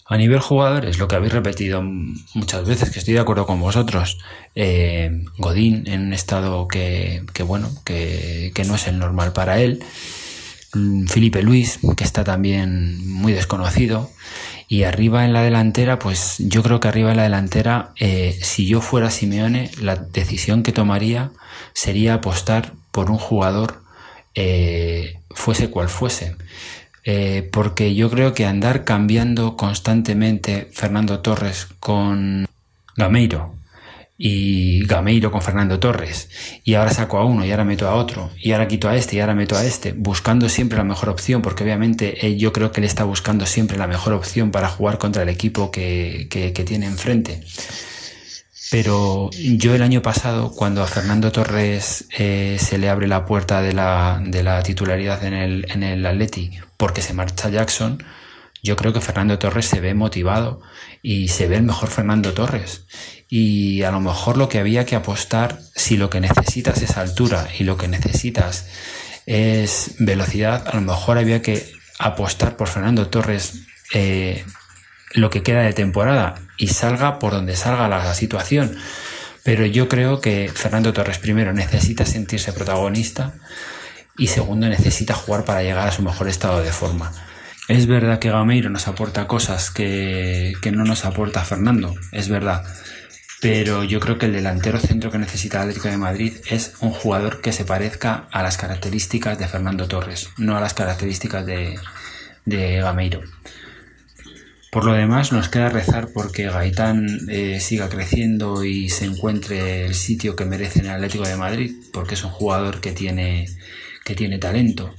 [0.09, 4.18] A nivel jugadores, lo que habéis repetido muchas veces, que estoy de acuerdo con vosotros,
[4.55, 9.85] eh, Godín en un estado que, que bueno, que, no es el normal para él,
[10.76, 14.11] Mm, Felipe Luis, que está también muy desconocido.
[14.68, 18.66] Y arriba en la delantera, pues yo creo que arriba en la delantera, eh, si
[18.66, 21.31] yo fuera Simeone, la decisión que tomaría
[21.72, 23.83] sería apostar por un jugador,
[24.35, 26.37] eh, fuese cual fuese.
[27.05, 32.46] Eh, porque yo creo que andar cambiando constantemente Fernando Torres con
[32.96, 33.55] Gameiro
[34.18, 36.31] y Gameiro con Fernando Torres
[36.64, 39.16] y ahora saco a uno y ahora meto a otro y ahora quito a este
[39.16, 42.72] y ahora meto a este buscando siempre la mejor opción porque obviamente eh, yo creo
[42.72, 46.50] que él está buscando siempre la mejor opción para jugar contra el equipo que, que,
[46.64, 47.42] tiene enfrente.
[48.70, 53.62] Pero yo el año pasado cuando a Fernando Torres eh, se le abre la puerta
[53.62, 58.02] de la, de la titularidad en el, en el Atleti porque se marcha Jackson
[58.62, 60.61] yo creo que Fernando Torres se ve motivado
[61.00, 62.85] y se ve el mejor Fernando Torres
[63.28, 67.48] y a lo mejor lo que había que apostar, si lo que necesitas es altura
[67.58, 68.66] y lo que necesitas
[69.26, 73.62] es velocidad, a lo mejor había que apostar por Fernando Torres
[73.92, 74.44] eh,
[75.12, 78.76] lo que queda de temporada y salga por donde salga la, situación.
[79.42, 83.34] Pero yo creo que Fernando Torres primero necesita sentirse protagonista
[84.16, 87.12] y segundo necesita jugar para llegar a su mejor estado de forma.
[87.68, 92.64] Es verdad que Gameiro nos aporta cosas que, que no nos aporta Fernando, es verdad
[93.46, 96.90] pero yo creo que el delantero centro que necesita el Atlético de Madrid es un
[96.90, 101.78] jugador que se parezca a las características de Fernando Torres, no a las características de,
[102.44, 103.20] de Gameiro.
[104.72, 109.94] Por lo demás, nos queda rezar porque Gaitán eh, siga creciendo y se encuentre el
[109.94, 113.46] sitio que merece en el Atlético de Madrid, porque es un jugador que tiene,
[114.04, 114.92] que tiene talento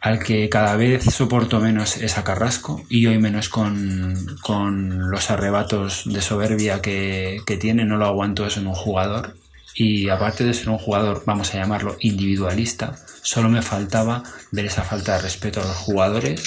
[0.00, 5.30] al que cada vez soporto menos es a Carrasco y hoy menos con, con los
[5.30, 9.36] arrebatos de soberbia que, que, tiene, no lo aguanto eso en un jugador.
[9.74, 14.82] Y aparte de ser un jugador, vamos a llamarlo individualista, solo me faltaba ver esa
[14.82, 16.42] falta de respeto a los jugadores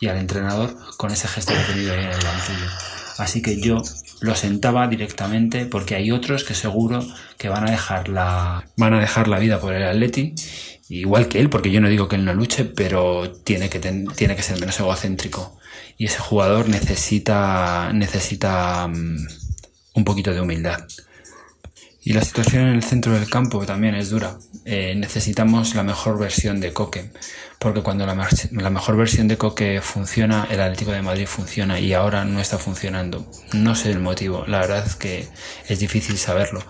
[0.00, 2.70] y al entrenador con ese gesto que he tenido ahí en el banquillo.
[3.18, 3.82] Así que yo
[4.20, 7.06] lo sentaba directamente porque hay otros que seguro
[7.38, 10.34] que van a dejar la, van a dejar la vida por el Atleti
[10.88, 14.36] igual que él, porque yo no digo que él no luche, pero tiene que, tiene
[14.36, 15.56] que ser menos egocéntrico.
[15.96, 19.26] Y ese jugador necesita, necesita mm,
[19.94, 20.84] un poquito de humildad.
[22.06, 24.36] Y la situación en el centro del campo también es dura.
[24.66, 27.10] Eh, necesitamos la mejor versión de Coque,
[27.58, 32.26] porque cuando la, mejor versión de Coque funciona, el Atlético de Madrid funciona y ahora
[32.26, 33.26] no está funcionando.
[33.54, 35.28] No sé el motivo, la verdad es que
[35.66, 36.62] es difícil saberlo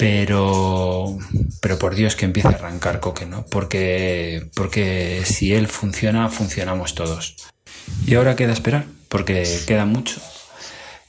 [0.00, 1.18] pero,
[1.60, 3.44] pero por Dios que empiece a arrancar Coque, ¿no?
[3.44, 7.36] Porque, porque si él funciona, funcionamos todos.
[8.06, 10.20] Y ahora queda esperar, porque queda mucho.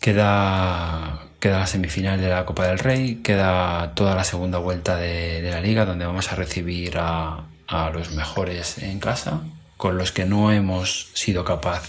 [0.02, 5.42] Queda, queda la semifinal de la Copa del Rey, queda toda la segunda vuelta de,
[5.50, 9.42] la liga, donde vamos a recibir a, a los mejores en casa,
[9.78, 11.84] con los que no hemos sido capaz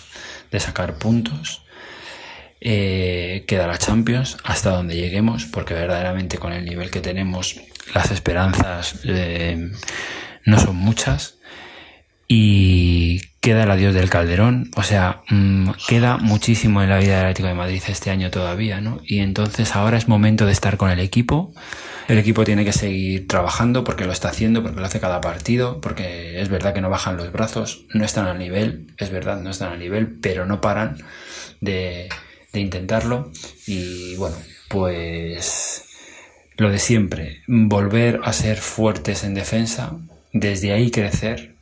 [0.53, 1.62] de sacar puntos
[2.65, 7.61] eh, queda la Champions hasta donde lleguemos, porque verdaderamente con el nivel que tenemos
[7.93, 9.71] las esperanzas eh,
[10.45, 11.39] no son muchas.
[12.29, 17.27] Y queda el adiós del Calderón, o sea, mm, queda muchísimo en la vida del
[17.27, 19.01] Atlético de Madrid este año todavía, ¿no?
[19.05, 21.53] Y entonces ahora es momento de estar con el equipo.
[22.09, 25.81] El equipo tiene que seguir trabajando porque lo está haciendo, porque lo hace cada partido,
[25.81, 29.51] porque es verdad que no bajan los brazos, no están al nivel, es verdad, no
[29.51, 30.99] están al nivel, pero no paran
[31.61, 32.09] de,
[32.53, 33.31] de intentarlo
[33.67, 34.37] y bueno,
[34.69, 35.85] pues
[36.57, 39.97] lo de siempre, volver a ser fuertes en defensa,
[40.33, 41.57] desde ahí crecer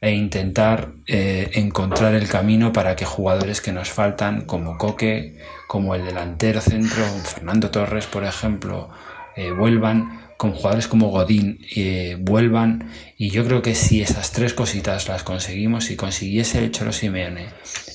[0.00, 5.94] e intentar eh, encontrar el camino para que jugadores que nos faltan, como Coque, como
[5.94, 8.88] el delantero centro, Fernando Torres, por ejemplo,
[9.36, 12.90] eh, vuelvan, con jugadores como Godín eh, vuelvan.
[13.18, 17.48] Y yo creo que si esas tres cositas las conseguimos, si consiguiese el Cholo Simeone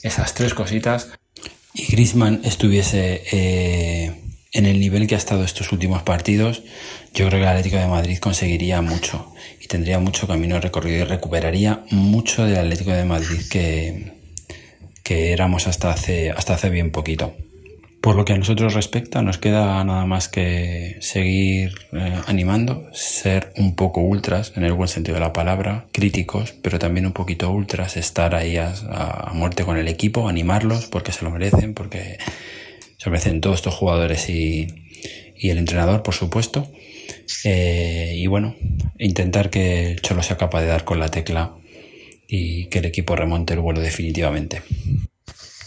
[0.03, 1.17] esas tres cositas,
[1.75, 4.11] y Griezmann estuviese eh,
[4.53, 6.63] en el nivel que ha estado estos últimos partidos,
[7.13, 11.03] yo creo que el Atlético de Madrid conseguiría mucho y tendría mucho camino recorrido y
[11.03, 14.13] recuperaría mucho del Atlético de Madrid que,
[15.03, 17.35] que éramos hasta hace, hasta hace bien poquito.
[18.05, 23.51] Por lo que a nosotros respecta, nos queda nada más que seguir eh, animando, ser
[23.57, 27.49] un poco ultras, en el buen sentido de la palabra, críticos, pero también un poquito
[27.49, 32.19] ultras, estar ahí a, muerte con el equipo, animarlos porque se lo merecen, porque
[32.99, 34.67] se lo merecen todos estos jugadores y,
[35.35, 36.71] y el entrenador, por supuesto.
[37.43, 38.55] Eh, y bueno,
[38.99, 41.55] intentar que el Cholo sea capaz de dar con la tecla
[42.27, 44.61] y que el equipo remonte el vuelo definitivamente.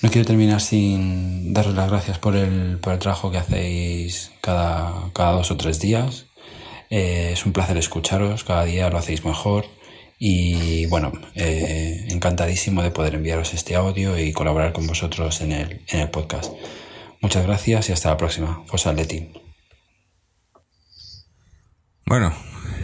[0.00, 5.10] No quiero terminar sin daros las gracias por el, por el trabajo que hacéis cada,
[5.12, 6.26] cada dos o tres días.
[6.90, 9.66] Eh, es un placer escucharos, cada día lo hacéis mejor.
[10.20, 15.82] Y bueno, eh, encantadísimo de poder enviaros este audio y colaborar con vosotros en el,
[15.88, 16.52] en el podcast.
[17.20, 18.62] Muchas gracias y hasta la próxima.
[18.66, 19.32] Fosa Leti.
[22.06, 22.32] Bueno,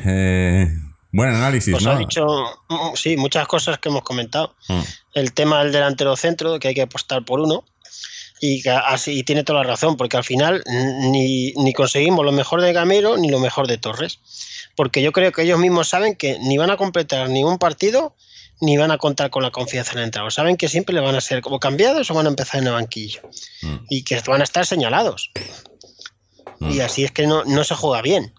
[0.04, 0.68] eh,
[1.14, 1.92] Buen análisis, Pues ¿no?
[1.92, 2.26] ha dicho,
[2.68, 4.56] mm, sí, muchas cosas que hemos comentado.
[4.68, 4.80] Mm.
[5.12, 7.64] El tema del delantero centro, que hay que apostar por uno.
[8.40, 12.32] Y que así y tiene toda la razón, porque al final ni, ni conseguimos lo
[12.32, 14.18] mejor de Gamero ni lo mejor de Torres.
[14.74, 18.16] Porque yo creo que ellos mismos saben que ni van a completar ningún partido
[18.60, 20.32] ni van a contar con la confianza en el entrenador.
[20.32, 22.72] Saben que siempre le van a ser como cambiados o van a empezar en el
[22.72, 23.20] banquillo.
[23.62, 23.76] Mm.
[23.88, 25.30] Y que van a estar señalados.
[26.60, 28.34] Y así es que no, no se juega bien.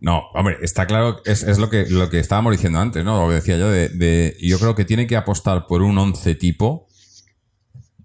[0.00, 3.20] No, hombre, está claro, es, es lo que lo que estábamos diciendo antes, ¿no?
[3.22, 6.34] Lo que decía yo de, de- yo creo que tiene que apostar por un 11
[6.36, 6.86] tipo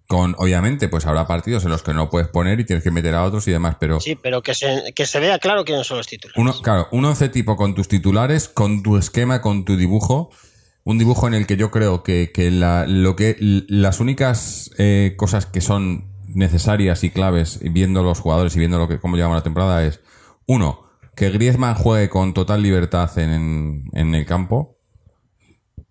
[0.07, 3.15] con obviamente pues habrá partidos en los que no puedes poner y tienes que meter
[3.15, 5.97] a otros y demás, pero Sí, pero que se, que se vea claro quiénes son
[5.97, 6.37] los titulares.
[6.39, 10.29] uno, claro, un 11 tipo con tus titulares, con tu esquema, con tu dibujo,
[10.83, 15.13] un dibujo en el que yo creo que, que la- lo que las únicas eh,
[15.17, 19.37] cosas que son necesarias y claves viendo los jugadores y viendo lo que cómo llevamos
[19.37, 19.99] la temporada es
[20.45, 20.82] uno
[21.15, 24.77] que Griezmann juegue con total libertad en, en el campo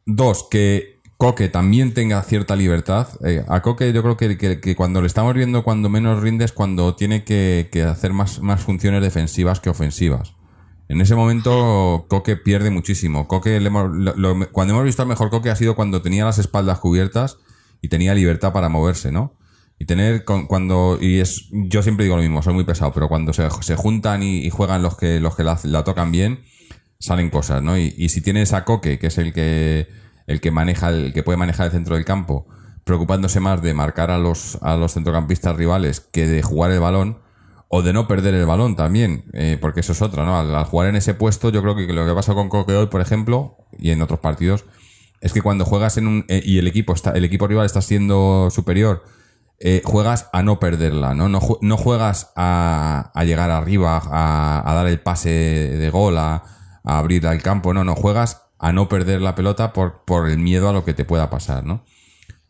[0.07, 5.01] dos que Coque también tenga cierta libertad Eh, a Coque yo creo que, que- cuando
[5.01, 9.03] le estamos viendo cuando menos rinde es cuando tiene que, que hacer más, más funciones
[9.03, 10.35] defensivas que ofensivas
[10.89, 13.27] en ese momento Coque pierde muchísimo.
[13.27, 13.59] Coque
[14.53, 17.39] cuando hemos visto al mejor Coque ha sido cuando tenía las espaldas cubiertas
[17.81, 19.35] y tenía libertad para moverse, ¿no?
[19.83, 23.33] Y tener cuando y es yo siempre digo lo mismo, soy muy pesado, pero cuando
[23.33, 26.45] se, se juntan y, juegan los que los que la, tocan bien
[27.01, 27.77] salen cosas, ¿no?
[27.77, 29.89] Y, y si tienes a Coque, que es el que
[30.29, 32.47] el que maneja el que puede manejar el centro del campo,
[32.85, 37.19] preocupándose más de marcar a los a los centrocampistas rivales que de jugar el balón
[37.67, 40.39] o de no perder el balón también, eh, porque eso es otra, ¿no?
[40.39, 42.87] Al, al jugar en ese puesto, yo creo que lo que pasa con Coque hoy,
[42.87, 44.65] por ejemplo, y en otros partidos,
[45.21, 47.83] es que cuando juegas en un eh, y el equipo está el equipo rival está
[47.83, 49.03] siendo superior,
[49.65, 51.29] eh, juegas a no perderla, ¿no?
[51.29, 56.43] No, no juegas a, llegar arriba, a, dar el pase de gol, a,
[56.83, 60.69] abrir al campo, no, no, juegas a no perder la pelota por, por el miedo
[60.69, 61.85] a lo que te pueda pasar, ¿no?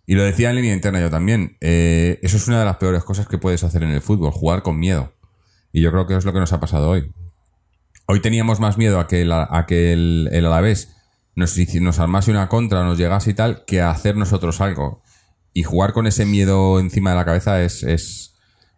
[0.07, 1.59] Y lo decía en línea interna yo también.
[1.61, 4.63] eh, eso es una de las peores cosas que puedes hacer en el fútbol, jugar
[4.63, 5.13] con miedo.
[5.71, 7.13] Y yo creo que es lo que nos ha pasado hoy.
[8.07, 10.97] Hoy teníamos más miedo a que el, a que el, el Alavés
[11.35, 15.03] nos, nos armase una contra, nos llegase y tal, que a hacer nosotros algo.
[15.55, 18.35] Y jugar con ese miedo encima de la cabeza es, es,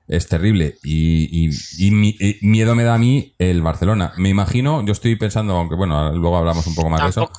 [0.09, 0.77] es terrible.
[0.83, 4.13] Y, y- y mi- y miedo me da a mí el Barcelona.
[4.17, 7.31] Me imagino, yo estoy pensando, aunque bueno, luego hablamos un poco más de eso.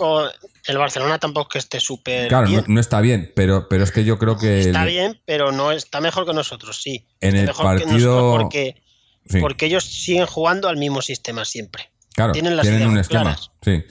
[0.68, 2.64] El Barcelona tampoco que esté súper Claro, no, bien.
[2.68, 4.62] no está bien, pero, pero es que yo creo que...
[4.62, 7.06] Está el- bien, pero no está mejor que nosotros, sí.
[7.22, 8.82] En Está el mejor que partido- nosotros porque,
[9.30, 9.40] sí.
[9.42, 11.92] porque ellos siguen jugando al mismo sistema siempre.
[12.16, 13.22] Claro, Tienen tienen, las ideas un esquema.
[13.24, 13.52] claras.
[13.62, 13.84] Sí.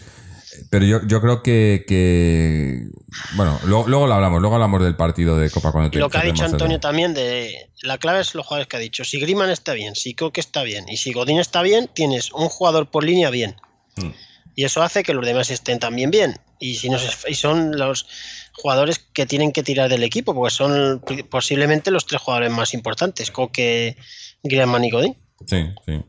[0.74, 2.88] Pero yo, yo creo que, que-
[3.36, 6.18] Bueno, luego, luego lo hablamos, luego hablamos del partido de Copa cuando Y lo que
[6.18, 9.04] ha dicho el- Antonio también de la clave es los jugadores que ha dicho.
[9.04, 12.48] Si Griman está bien, si Coque está bien y si Godín está bien, tienes un
[12.48, 13.54] jugador por línea bien.
[13.94, 14.08] Mm.
[14.56, 16.40] Y eso hace que los demás estén también bien.
[16.58, 18.08] Y si no se- y son los
[18.54, 23.30] jugadores que tienen que tirar del equipo, porque son posiblemente los tres jugadores más importantes,
[23.30, 23.96] Coque,
[24.42, 25.16] Griezmann y Godín.
[25.46, 26.00] Sí, sí.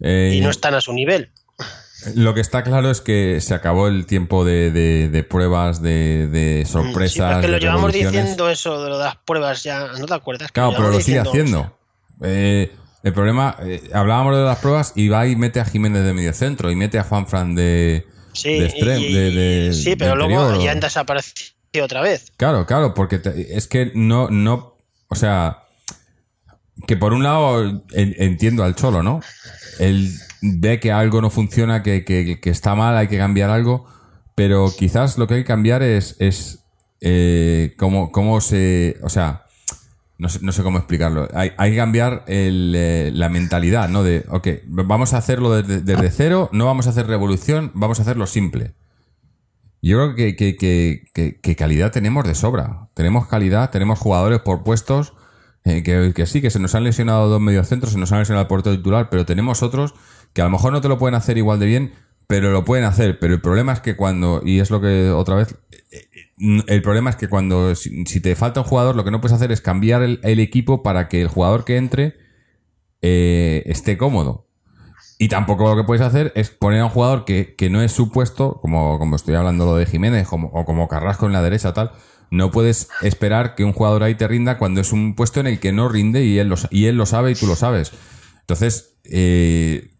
[0.00, 1.30] Eh, Y no están a su nivel.
[2.14, 6.28] Lo que está claro es que se acabó el tiempo de, de- de pruebas, de,
[6.28, 10.14] de Sí, sorpresas, lo llevamos diciendo eso de lo de las pruebas ya, ¿no te
[10.14, 10.52] acuerdas?
[10.52, 11.76] Claro, pero lo sigue haciendo.
[12.22, 16.12] Eh, el problema, eh, hablábamos de las pruebas y va y mete a Jiménez de
[16.12, 20.14] medio centro y mete a Juan Fran de, Sí, extrem- y- de- de- sí pero
[20.14, 21.50] luego ya desaparecido
[21.84, 22.32] otra vez.
[22.36, 24.76] Claro, claro, porque te- es que no, no,
[25.08, 25.64] o sea,
[26.86, 29.20] que por un lado en- entiendo al cholo, ¿no?
[29.80, 33.84] Él ve que algo no funciona, que, que- que está mal, hay que cambiar algo,
[34.34, 36.64] pero quizás lo que hay que cambiar es, es
[37.00, 39.44] eh, cómo, se, o sea,
[40.18, 41.28] no sé, no sé cómo explicarlo.
[41.34, 44.02] Hay, hay que cambiar el, eh, la mentalidad, ¿no?
[44.02, 48.26] De, ok, vamos a hacerlo desde, cero, no vamos a hacer revolución, vamos a hacerlo
[48.26, 48.74] simple.
[49.80, 52.88] Yo creo que, que, que, calidad tenemos de sobra.
[52.94, 55.14] Tenemos calidad, tenemos jugadores por puestos.
[55.64, 58.42] eh, que, que sí, que se nos han lesionado dos mediocentros, se nos han lesionado
[58.42, 59.94] el portero titular, pero tenemos otros
[60.38, 61.94] que a lo mejor no te lo pueden hacer igual de bien,
[62.28, 63.18] pero lo pueden hacer.
[63.18, 65.56] Pero el problema es que cuando, y es lo que otra vez,
[65.90, 69.34] eh, el problema es que cuando, si, te falta un jugador, lo que no puedes
[69.34, 72.14] hacer es cambiar el, equipo para que el jugador que entre
[73.02, 74.46] eh, esté cómodo.
[75.18, 77.90] Y tampoco lo que puedes hacer es poner a un jugador que, que no es
[77.90, 81.74] su puesto, como, como estoy hablando lo de Jiménez o como Carrasco en la derecha,
[81.74, 81.90] tal.
[82.30, 85.58] No puedes esperar que un jugador ahí te rinda cuando es un puesto en el
[85.58, 87.90] que no rinde y él lo, y él lo sabe y tú lo sabes.
[88.42, 89.97] Entonces, eh,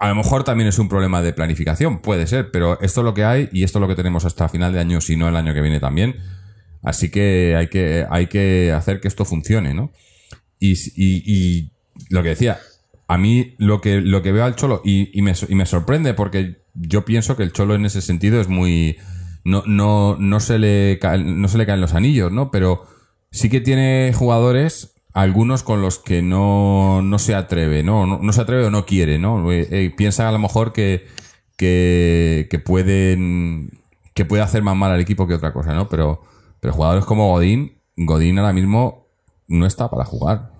[0.00, 3.14] a lo mejor también es un problema de planificación, puede ser, pero esto es lo
[3.14, 5.36] que hay y esto es lo que tenemos hasta final de año, si no el
[5.36, 6.16] año que viene también.
[6.82, 9.92] Así que hay que, hay que hacer que esto funcione, ¿no?
[10.58, 11.70] Y, y-
[12.08, 12.58] lo que decía,
[13.08, 16.14] a mí lo que, lo que veo al Cholo, y, y me, y me sorprende
[16.14, 18.96] porque yo pienso que el Cholo en ese sentido es muy...
[19.44, 22.50] No, no, no, se le caen, no se le caen los anillos, ¿no?
[22.50, 22.84] Pero
[23.30, 28.06] sí que tiene jugadores, algunos con los que no, no se atreve, ¿no?
[28.06, 28.18] ¿no?
[28.22, 29.50] No se atreve o no quiere, ¿no?
[29.52, 31.06] Eh, eh, piensa a lo mejor que,
[31.56, 33.70] que, que pueden
[34.14, 35.88] que puede hacer más mal al equipo que otra cosa, ¿no?
[35.88, 36.22] Pero,
[36.60, 39.08] pero jugadores como Godín, Godín ahora mismo
[39.46, 40.50] no está para jugar.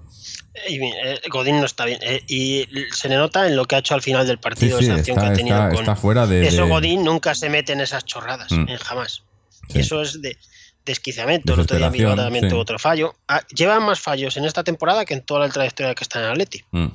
[0.69, 1.99] Y, eh, Godín no está bien.
[2.03, 4.85] eh, y se le nota en lo que ha hecho al final del partido, sí,
[4.85, 5.79] esa acción está, que ha tenido está, con.
[5.81, 6.47] está fuera de.
[6.47, 8.69] Eso Godín nunca se mete en esas chorradas, Mm.
[8.69, 9.23] eh, jamás.
[9.69, 9.79] Sí.
[9.79, 10.37] Y eso es de
[10.85, 11.55] desquiciamiento.
[11.55, 12.51] El otro día Desesperación, también sí.
[12.51, 13.15] tuvo otro fallo.
[13.29, 16.31] Ah, llevan más fallos en esta temporada que en toda la trayectoria que está en
[16.31, 16.65] Atleti.
[16.71, 16.87] Mm.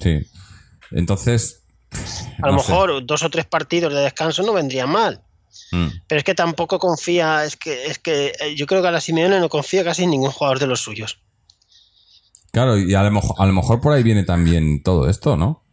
[0.00, 0.26] Sí.
[0.92, 1.62] Entonces.
[2.42, 2.70] A lo no sé.
[2.70, 5.22] mejor dos o tres partidos de descanso no vendrían mal.
[5.72, 5.88] Mm.
[6.06, 9.00] Pero es que tampoco confía, es que, es que eh, yo creo que a la
[9.00, 11.18] Simeone no confía casi en ningún jugador de los suyos.
[12.52, 15.64] Claro, y a lo, mejor, a lo mejor por ahí viene también todo esto, ¿no?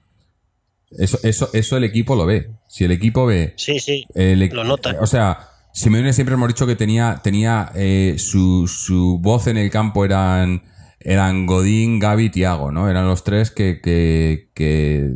[0.91, 2.51] Eso, eso, eso el equipo lo ve.
[2.67, 4.05] Si el equipo ve Sí, sí.
[4.13, 4.95] El e- Lo nota.
[4.99, 9.69] O sea, Simeone siempre hemos dicho que tenía, tenía eh, su, su voz en el
[9.69, 10.63] campo eran,
[11.01, 12.89] eran Godín, Gaby, Tiago, ¿no?
[12.89, 15.15] Eran los tres que, que,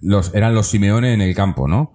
[0.00, 1.92] los, eran los Simeone en el campo, ¿no?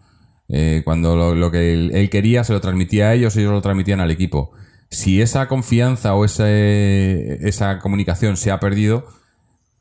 [0.50, 4.12] Eh, cuando lo, que él, quería se lo transmitía a ellos, ellos lo transmitían al
[4.12, 4.52] equipo.
[4.92, 9.08] Si esa confianza o ese, esa comunicación se ha perdido,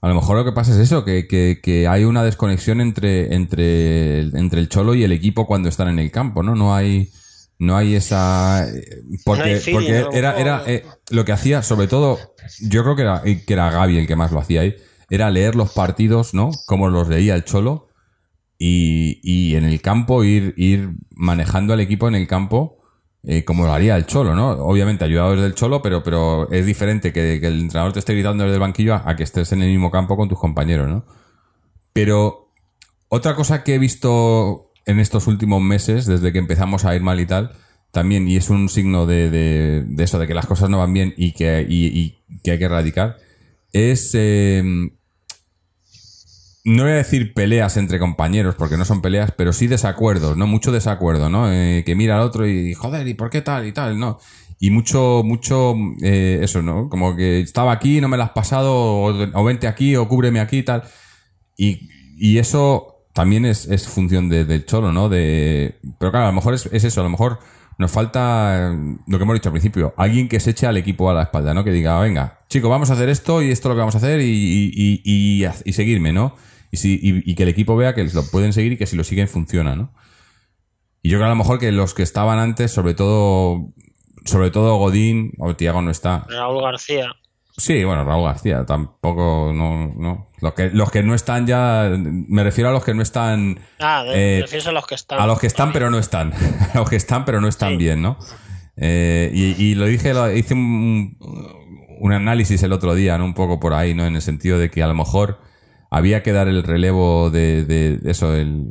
[0.01, 3.35] a lo mejor lo que pasa es eso, que, que- que hay una desconexión entre,
[3.35, 6.55] entre, entre el Cholo y el equipo cuando están en el campo, ¿no?
[6.55, 7.11] No hay,
[7.59, 8.67] no hay esa...
[8.69, 12.19] eh, Porque, No hay feeling, porque era, era eh, lo que hacía, sobre todo,
[12.61, 14.77] yo creo que era, que era Gaby el que más lo hacía ahí,
[15.11, 16.51] era leer los partidos, ¿no?
[16.67, 17.89] Como los leía el Cholo
[18.59, 22.77] y, y en el campo ir, ir manejando al equipo en el campo
[23.25, 24.51] eh, como lo haría el Cholo, ¿no?
[24.51, 28.15] Obviamente ayudado desde el Cholo, pero, pero es diferente que, que el entrenador te esté
[28.15, 30.89] gritando desde el banquillo a, a que estés en el mismo campo con tus compañeros,
[30.89, 31.05] ¿no?
[31.93, 32.53] Pero
[33.09, 37.20] otra cosa que he visto en estos últimos meses, desde que empezamos a ir mal
[37.20, 37.53] y tal,
[37.93, 41.14] también, y es un signo de, de- eso, de que las cosas no van bien
[41.16, 43.16] y que, y- que hay que erradicar,
[43.72, 44.11] es...
[44.14, 44.62] eh,
[46.64, 50.47] no voy a decir peleas entre compañeros, porque no son peleas, pero sí desacuerdos, ¿no?
[50.47, 51.51] Mucho desacuerdo, ¿no?
[51.51, 53.99] Eh, que mira al otro y, joder, ¿y por qué tal y tal?
[53.99, 54.18] ¿No?
[54.61, 56.89] Y mucho, mucho, eh, eso, ¿no?
[56.91, 60.41] Como que estaba aquí, no me la has pasado, o, o vente aquí, o cúbreme
[60.41, 60.82] aquí y tal.
[61.57, 65.09] Y, y eso también es, es función de- del cholo, ¿no?
[65.09, 67.39] De, pero claro, a lo mejor es, es eso, a lo mejor
[67.79, 68.75] nos falta
[69.07, 71.55] lo que hemos dicho al principio, alguien que se eche al equipo a la espalda,
[71.55, 71.63] ¿no?
[71.65, 73.99] Que diga, venga, chico, vamos a hacer esto y esto es lo que vamos a
[73.99, 76.35] hacer y, y, y, seguirme, ¿no?
[76.71, 78.97] Y, si, y, y que el equipo vea que lo pueden seguir y que si
[78.97, 79.93] lo siguen funciona, ¿no?
[81.03, 83.69] Y yo creo a lo mejor que los que estaban antes, sobre todo,
[84.25, 87.07] sobre todo Godín, o Tiago no está, Raúl García.
[87.59, 90.29] Sí, bueno, Raúl García, tampoco, no, no.
[90.41, 94.05] Los que, los que no están ya, me refiero a los que no están, Ah,
[94.05, 95.21] de, Eh, a los que están.
[95.21, 96.33] a los que están pero no están,
[96.75, 97.77] a los que están pero no están Sí.
[97.77, 98.17] bien, ¿no?
[98.77, 101.19] Eh, y, y lo dije, lo- hice un,
[102.01, 103.25] un análisis el otro día, ¿no?
[103.25, 104.07] Un poco por ahí, ¿no?
[104.07, 105.41] En el sentido de que a lo mejor
[105.91, 108.67] había que dar el relevo de, de- eso, el,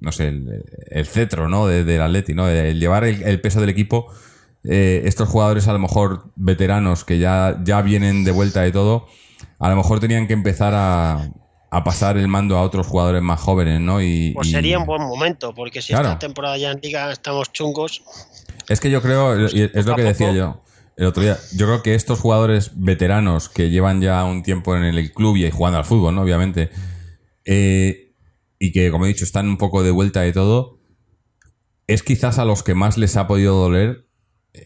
[0.00, 1.66] no sé, el, el cetro, ¿no?
[1.66, 2.48] De- del Atleti, ¿no?
[2.48, 4.06] El llevar el, el peso del equipo.
[4.68, 9.06] Eh, estos jugadores a lo mejor veteranos que ya, ya vienen de vuelta de todo,
[9.58, 11.30] a lo mejor tenían que empezar a,
[11.70, 14.00] a pasar el mando a otros jugadores más jóvenes, ¿no?
[14.02, 16.08] Y, Pues y- sería un buen momento, porque si Claro.
[16.08, 18.02] esta temporada ya en Liga estamos chungos,
[18.68, 20.62] Es que yo creo, y es poco lo que decía yo
[20.96, 24.82] el otro día, yo creo que estos jugadores veteranos que llevan ya un tiempo en
[24.84, 26.22] el club y jugando al fútbol, ¿no?
[26.22, 26.70] Obviamente,
[27.44, 28.14] eh,
[28.58, 30.78] y que, como he dicho, están un poco de vuelta de todo,
[31.86, 34.05] es quizás a los que más les ha podido doler,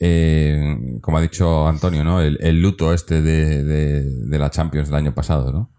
[0.00, 2.20] eh, como ha dicho Antonio, ¿no?
[2.20, 5.70] El, el luto este de, de- de la Champions del año pasado, ¿no?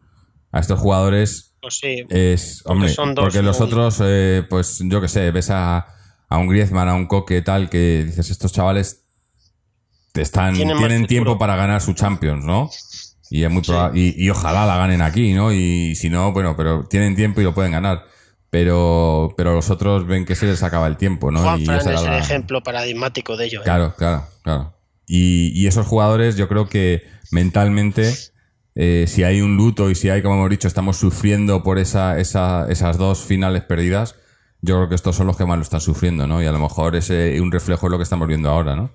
[0.52, 2.04] A estos jugadores pues sí.
[2.10, 5.86] es, hombre, son dos, porque los otros, eh, pues yo que sé, ves a,
[6.28, 9.06] a un Griezmann, a un Coque, tal, que dices, estos chavales
[10.12, 12.70] te están, Tienen tiempo para ganar su Champions, ¿no?
[13.30, 13.62] Y es muy
[13.96, 15.54] y ojalá la ganen aquí, ¿no?
[15.54, 18.04] Y si no, bueno, pero tienen tiempo y lo pueden ganar.
[18.52, 21.42] Pero, pero los otros ven que se les acaba el tiempo, ¿no?
[21.42, 23.62] Juan y Fran es el la- ejemplo paradigmático de ello.
[23.62, 23.64] ¿eh?
[23.64, 24.74] Claro, claro, claro.
[25.08, 28.14] Y, y esos jugadores, yo creo que mentalmente,
[28.76, 32.20] eh, si hay un luto y si hay, como hemos dicho, estamos sufriendo por esa,
[32.20, 34.16] esa, esas dos finales perdidas,
[34.62, 36.44] yo creo que estos son los que más lo están sufriendo, ¿no?
[36.44, 38.92] Y a lo mejor ese un reflejo es lo que estamos viendo ahora, ¿no?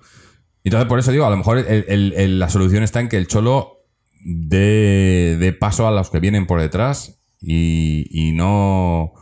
[0.63, 3.17] Entonces, por eso digo, a lo mejor el- el- el- la solución está en que
[3.17, 3.85] el Cholo
[4.23, 9.13] dé, dé paso a los que vienen por detrás y, y no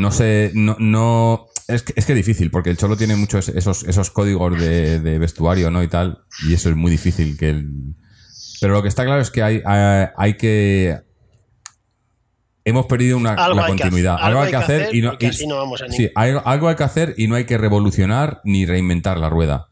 [0.00, 3.48] no sé, no, no es, que, es que es difícil, porque el Cholo tiene muchos
[3.48, 5.82] esos, esos códigos de, de vestuario, ¿no?
[5.82, 7.94] Y tal, y eso es muy difícil que el...
[8.60, 10.98] Pero lo que está claro es que hay, hay, hay que...
[12.64, 14.16] hemos perdido una, que continuidad.
[14.20, 16.68] algo hay que hacer y no, porque y- así no vamos a sí, hay- algo
[16.68, 19.68] hay que hacer y no hay que revolucionar ni reinventar la rueda.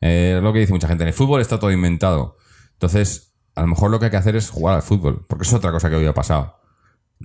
[0.00, 1.04] Eh, es lo que dice mucha gente.
[1.04, 2.36] En el fútbol está todo inventado.
[2.72, 5.52] Entonces, a lo mejor lo que hay que hacer es jugar al fútbol, porque es
[5.52, 6.59] otra cosa que hoy ha pasado.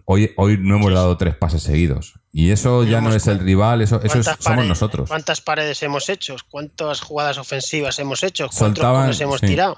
[0.03, 2.19] Hoy, hoy no hemos dado tres pases seguidos.
[2.31, 5.09] Y eso ya no es el rival, eso, eso es- ¿Cuántas somos paredes- nosotros.
[5.09, 6.35] ¿Cuántas paredes hemos hecho?
[6.51, 8.45] ¿Cuántas jugadas ofensivas hemos hecho?
[8.47, 9.47] ¿Cuántos Soltaban, hemos sí.
[9.47, 9.77] tirado?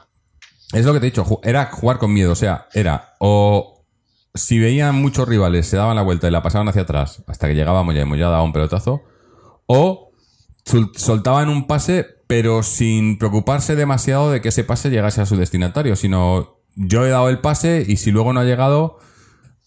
[0.74, 2.32] Es lo que te he dicho, era jugar con miedo.
[2.32, 3.86] O sea, era o
[4.34, 7.56] si veían muchos rivales, se daban la vuelta y la pasaban hacia atrás hasta que
[7.56, 9.04] llegábamos ya hemos ya dado un pelotazo,
[9.68, 10.12] o
[10.66, 15.38] sol- soltaban un pase, pero sin preocuparse demasiado de que ese pase llegase a su
[15.38, 19.00] destinatario, sino yo he dado el pase y si luego no ha llegado,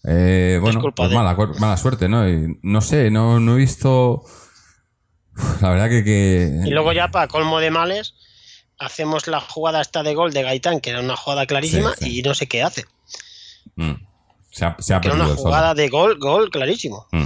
[0.03, 2.27] eh, bueno, pues de- mala, suerte, ¿no?
[2.27, 4.23] Y no sé, no, no he visto.
[5.61, 6.03] La verdad que.
[6.03, 8.15] que- Y luego ya para colmo de males
[8.79, 12.19] hacemos la jugada esta de gol de Gaitán, que era una jugada clarísima, Sí, sí.
[12.19, 12.85] y no sé qué hace.
[13.75, 13.91] Mm.
[14.49, 15.37] se ha, se ha Que era una solo.
[15.37, 17.07] jugada de gol, gol clarísimo.
[17.11, 17.23] Mm.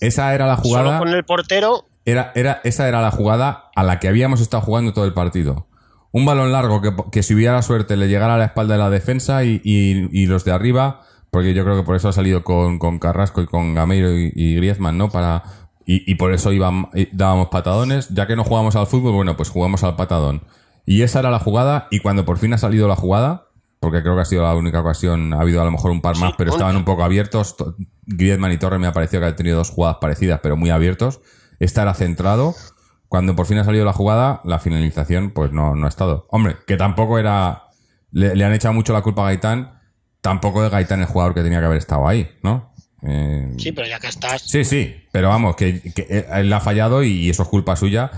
[0.00, 0.86] Esa era la jugada.
[0.86, 4.62] Solo con el portero, Era, era, esa era la jugada a la que habíamos estado
[4.62, 5.66] jugando todo el partido.
[6.10, 8.90] Un balón largo que, que si hubiera suerte le llegara a la espalda de la
[8.90, 12.42] defensa y, y- y los de arriba, porque yo creo que por eso ha salido
[12.44, 15.08] con, con Carrasco y con Gameiro y, y Griezmann, ¿no?
[15.10, 15.42] Para,
[15.86, 18.08] y, y por eso iban, dábamos patadones.
[18.10, 20.42] Ya que no jugamos al fútbol, bueno, pues jugamos al patadón.
[20.86, 23.48] Y esa era la jugada, y cuando por fin ha salido la jugada,
[23.80, 26.16] porque creo que ha sido la única ocasión, ha habido a lo mejor un par
[26.16, 27.56] más, Sí, pero estaban un poco abiertos.
[27.56, 27.74] To-
[28.06, 31.20] Griezmann y Torres me ha parecido que han tenido dos jugadas parecidas, pero muy abiertos.
[31.60, 32.54] Esta era centrado.
[33.08, 36.26] Cuando por fin ha salido la jugada, la finalización, pues no, no ha estado.
[36.30, 37.64] Hombre, que tampoco era.
[38.10, 39.77] Le, le han echado mucho la culpa a Gaitán.
[40.28, 42.72] Tampoco es Gaitán el jugador que tenía que haber estado ahí, ¿no?
[43.02, 44.42] Eh, sí, pero ya que estás.
[44.42, 48.10] Sí, sí, pero vamos, que, que él ha fallado y eso es culpa suya,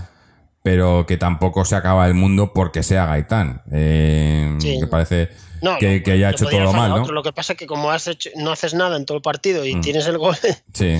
[0.63, 3.61] pero que tampoco se acaba el mundo porque sea Gaitán.
[3.71, 4.77] Eh, Sí.
[4.79, 5.29] Me parece
[5.61, 7.01] No, que, no, que hecho todo mal, ¿no?
[7.03, 7.13] otro.
[7.13, 9.65] Lo que pasa es que como has hecho, no haces nada en todo el partido
[9.65, 9.81] y Mm.
[9.81, 10.35] tienes el gol,
[10.73, 10.97] Sí.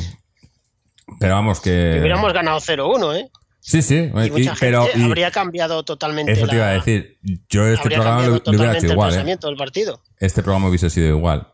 [1.19, 1.97] Pero vamos, que.
[1.99, 3.29] hubiéramos ganado 0-1, ¿eh?
[3.63, 4.83] Sí, sí, Y y- mucha pero.
[4.85, 7.19] gente y habría cambiado totalmente eso te iba a decir.
[7.47, 9.37] Yo este programa lo, hubiera hecho el igual, ¿eh?
[9.39, 10.01] del partido.
[10.19, 11.47] Este programa hubiese sido igual.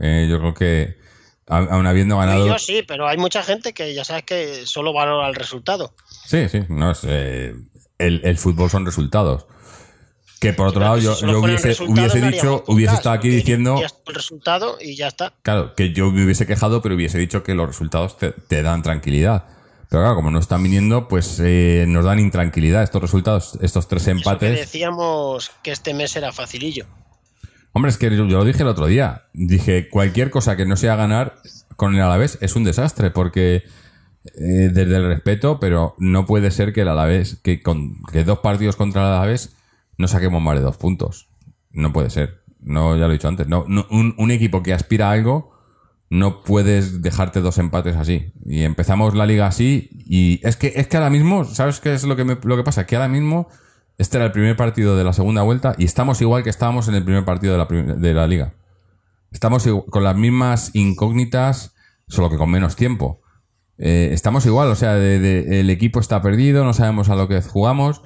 [0.00, 0.98] Eh, yo creo que,
[1.46, 2.46] aun habiendo ganado.
[2.46, 5.94] yo sí, pero hay mucha gente que ya sabes que solo valora el resultado.
[6.26, 7.54] Sí, sí, no es, eh,
[7.98, 9.46] el, el fútbol son resultados.
[10.40, 13.80] Que por otro lado, si yo, hubiese, resultados, hubiese no dicho, hubiese estado aquí diciendo,
[13.80, 15.32] El resultado y ya está.
[15.40, 18.82] claro, que yo me hubiese quejado, pero hubiese dicho que los resultados te, te dan
[18.82, 19.44] tranquilidad.
[19.94, 24.02] Pero claro, como no están viniendo, pues eh, nos dan intranquilidad estos resultados, estos tres
[24.02, 24.58] Eso que empates.
[24.58, 26.86] decíamos que este mes era facilillo.
[27.72, 29.26] Hombre, es que yo, yo lo dije el otro día.
[29.34, 31.36] Dije, cualquier cosa que no sea ganar
[31.76, 33.62] con el Alavés es un desastre, porque
[34.24, 38.40] eh, desde el respeto, pero no puede ser que el Alavés, que con que dos
[38.40, 39.54] partidos contra el Alavés
[39.96, 41.28] no saquemos más de dos puntos.
[41.70, 42.42] No puede ser.
[42.58, 43.46] No, ya lo he dicho antes.
[43.46, 45.52] No, no- un, un equipo que aspira a algo,
[46.10, 48.32] no puedes dejarte dos empates así.
[48.44, 52.04] Y empezamos la liga así, y es que, es que ahora mismo, ¿sabes qué es
[52.04, 52.86] lo que, me- lo que pasa?
[52.86, 53.48] Que ahora mismo
[53.98, 56.94] este era el primer partido de la segunda vuelta y estamos igual que estábamos en
[56.96, 58.54] el primer partido de la, de la liga.
[59.30, 61.74] Estamos con las mismas incógnitas,
[62.08, 63.20] solo que con menos tiempo.
[63.78, 67.40] Eh, estamos igual, o sea, de- el equipo está perdido, no sabemos a lo que
[67.42, 68.02] jugamos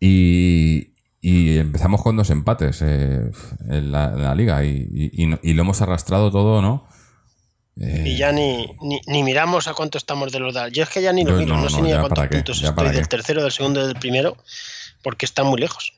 [0.00, 3.30] y, y empezamos con dos empates eh,
[3.68, 6.86] en, la, liga y, y- y lo hemos arrastrado todo, ¿no?
[7.78, 10.72] Eh, Y ya ni, ni, ni miramos a cuánto estamos de los DAL.
[10.72, 12.62] Yo es que ya ni lo miro, no, no, sé ni a cuántos qué, puntos
[12.62, 13.06] estoy del qué.
[13.08, 14.36] tercero, del segundo y del primero,
[15.02, 15.92] porque está muy lejos.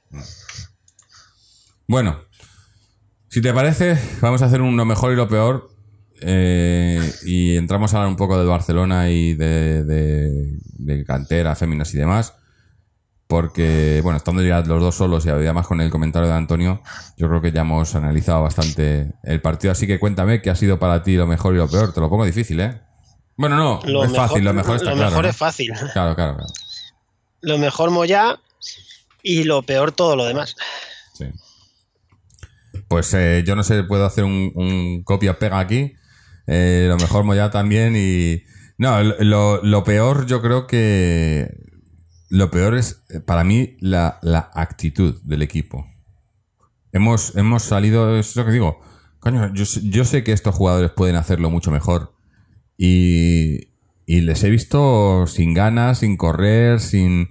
[1.87, 2.21] Bueno,
[3.29, 5.71] si te parece, vamos a hacer un lo mejor y lo peor.
[6.21, 11.95] eh, y entramos a hablar un poco del Barcelona y de, de- de cantera, féminas
[11.95, 12.35] y demás.
[13.29, 16.83] Porque, bueno, estando ya los dos solos y además con el comentario de Antonio,
[17.19, 19.71] yo creo que ya hemos analizado bastante el partido.
[19.73, 21.93] Así que cuéntame qué ha sido para ti lo mejor y lo peor.
[21.93, 22.81] Te lo pongo difícil, ¿eh?
[23.37, 25.11] Bueno, no, Lo es mejor- fácil, lo mejor está lo claro.
[25.11, 25.31] mejor ¿no?
[25.31, 25.73] es fácil.
[25.93, 26.53] Claro, claro, claro.
[27.43, 28.41] Lo mejor Moya
[29.23, 30.57] y lo peor todo lo demás.
[31.13, 31.27] Sí.
[32.89, 35.93] Pues eh, yo no sé, puedo hacer un, un copia-pega aquí.
[36.47, 38.43] Eh, lo mejor Moya también y...
[38.79, 41.68] No, lo, lo peor yo creo que...
[42.29, 44.19] Lo peor es, eh, para mí, la,
[44.55, 45.87] actitud del equipo.
[46.93, 48.81] Hemos, hemos salido, es lo que digo,
[49.21, 52.15] coño, yo, yo sé que estos jugadores pueden hacerlo mucho mejor.
[52.77, 53.69] Y,
[54.07, 57.31] y les he visto sin ganas, sin correr, sin...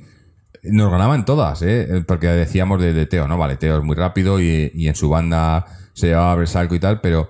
[0.64, 2.04] Nos ganaban todas, ¿eh?
[2.08, 3.38] Porque decíamos de, Teo, ¿no?
[3.38, 7.00] Vale, Teo es muy rápido y, y en su banda se llevaba Bresalco y tal,
[7.00, 7.30] pero,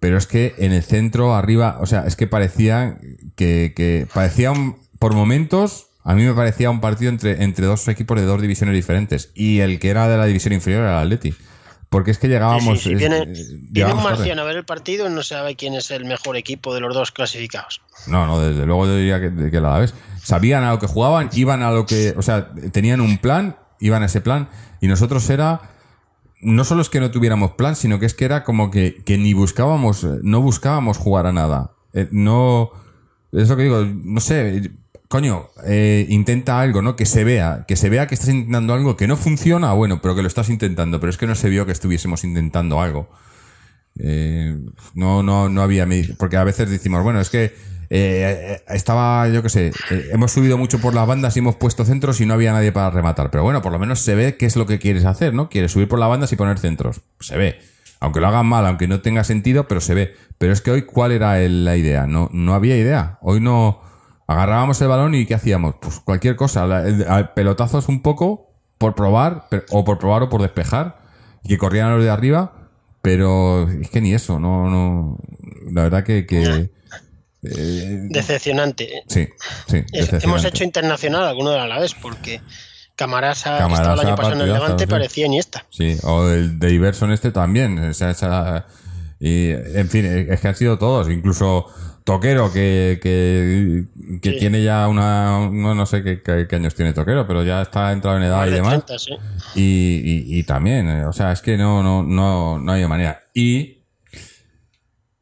[0.00, 2.98] pero es que en el centro, arriba, o sea, es que parecía
[3.36, 7.86] que, que parecía un- por momentos, a mí me parecía un partido entre, entre dos
[7.88, 9.30] equipos de dos divisiones diferentes.
[9.34, 11.34] Y el que era de la división inferior era el Atleti.
[11.88, 12.80] Porque es que llegábamos.
[12.80, 15.22] Sí, sí, sí, es- viene, eh, viene un marciano a ver el partido y no
[15.22, 17.82] sabe quién es el mejor equipo de los dos clasificados.
[18.06, 19.92] No, no, desde luego yo diría que, que la vez.
[20.22, 22.14] Sabían a lo que jugaban, iban a lo que.
[22.16, 24.48] O sea, tenían un plan, iban a ese plan,
[24.80, 25.60] y nosotros era.
[26.40, 29.18] No solo es que no tuviéramos plan, sino que es que era como que, que
[29.18, 31.72] ni buscábamos, eh, no buscábamos jugar a nada.
[31.92, 32.70] Eh, no.
[33.32, 34.70] Es lo que digo, no sé.
[35.12, 36.96] Coño, eh, intenta algo, ¿no?
[36.96, 40.14] Que se vea, que se vea que estás intentando algo que no funciona, bueno, pero
[40.14, 43.10] que lo estás intentando, pero es que no se vio que estuviésemos intentando algo.
[43.98, 44.56] Eh,
[44.94, 45.86] no, no, no había.
[46.16, 47.54] Porque a veces decimos, bueno, es que
[47.90, 49.72] eh, estaba, yo qué sé,
[50.12, 52.88] hemos subido mucho por las bandas y hemos puesto centros y no había nadie para
[52.88, 53.30] rematar.
[53.30, 55.50] Pero bueno, por lo menos se ve qué es lo que quieres hacer, ¿no?
[55.50, 57.02] Quieres subir por las bandas y poner centros.
[57.20, 57.60] Se ve.
[58.00, 60.14] Aunque lo hagan mal, aunque no tenga sentido, pero se ve.
[60.38, 62.06] Pero es que hoy, ¿cuál era la idea?
[62.06, 63.18] No, no había idea.
[63.20, 63.91] Hoy no.
[64.32, 65.74] Agarrábamos el balón y ¿qué hacíamos?
[65.80, 66.66] Pues cualquier cosa.
[66.66, 71.00] La- pelotazos un poco por probar, pero- o por probar o por despejar.
[71.44, 72.52] Y que corrieran los de arriba.
[73.02, 75.18] Pero es que ni eso, no, no.
[75.72, 76.24] La verdad que.
[76.26, 76.70] que
[77.42, 78.98] eh, Decepcionante.
[78.98, 79.02] ¿eh?
[79.08, 79.28] sí,
[79.68, 79.82] sí.
[79.92, 82.40] Es- hemos hecho internacional alguno de la vez porque
[82.94, 84.90] Camarasa, que Camarasa, estaba el año pasado en el Levante, sí.
[84.90, 85.66] parecía Iniesta.
[85.70, 87.78] Sí, o el de Iverson este también.
[87.78, 88.66] o sea, esa-
[89.18, 91.08] y, en fin, es que han sido todos.
[91.10, 91.66] Incluso
[92.04, 93.84] Toquero, que, que,
[94.20, 94.38] que Sí.
[94.38, 95.48] tiene ya una.
[95.50, 98.38] No, no sé qué, qué- qué años tiene Toquero, pero ya está entrado en edad
[98.38, 98.84] Más y de demás.
[98.86, 99.10] 30, sí.
[99.54, 99.62] Y,
[100.34, 103.20] y, y también, eh, o sea, es que no, no, no, no hay manera.
[103.34, 103.78] Y,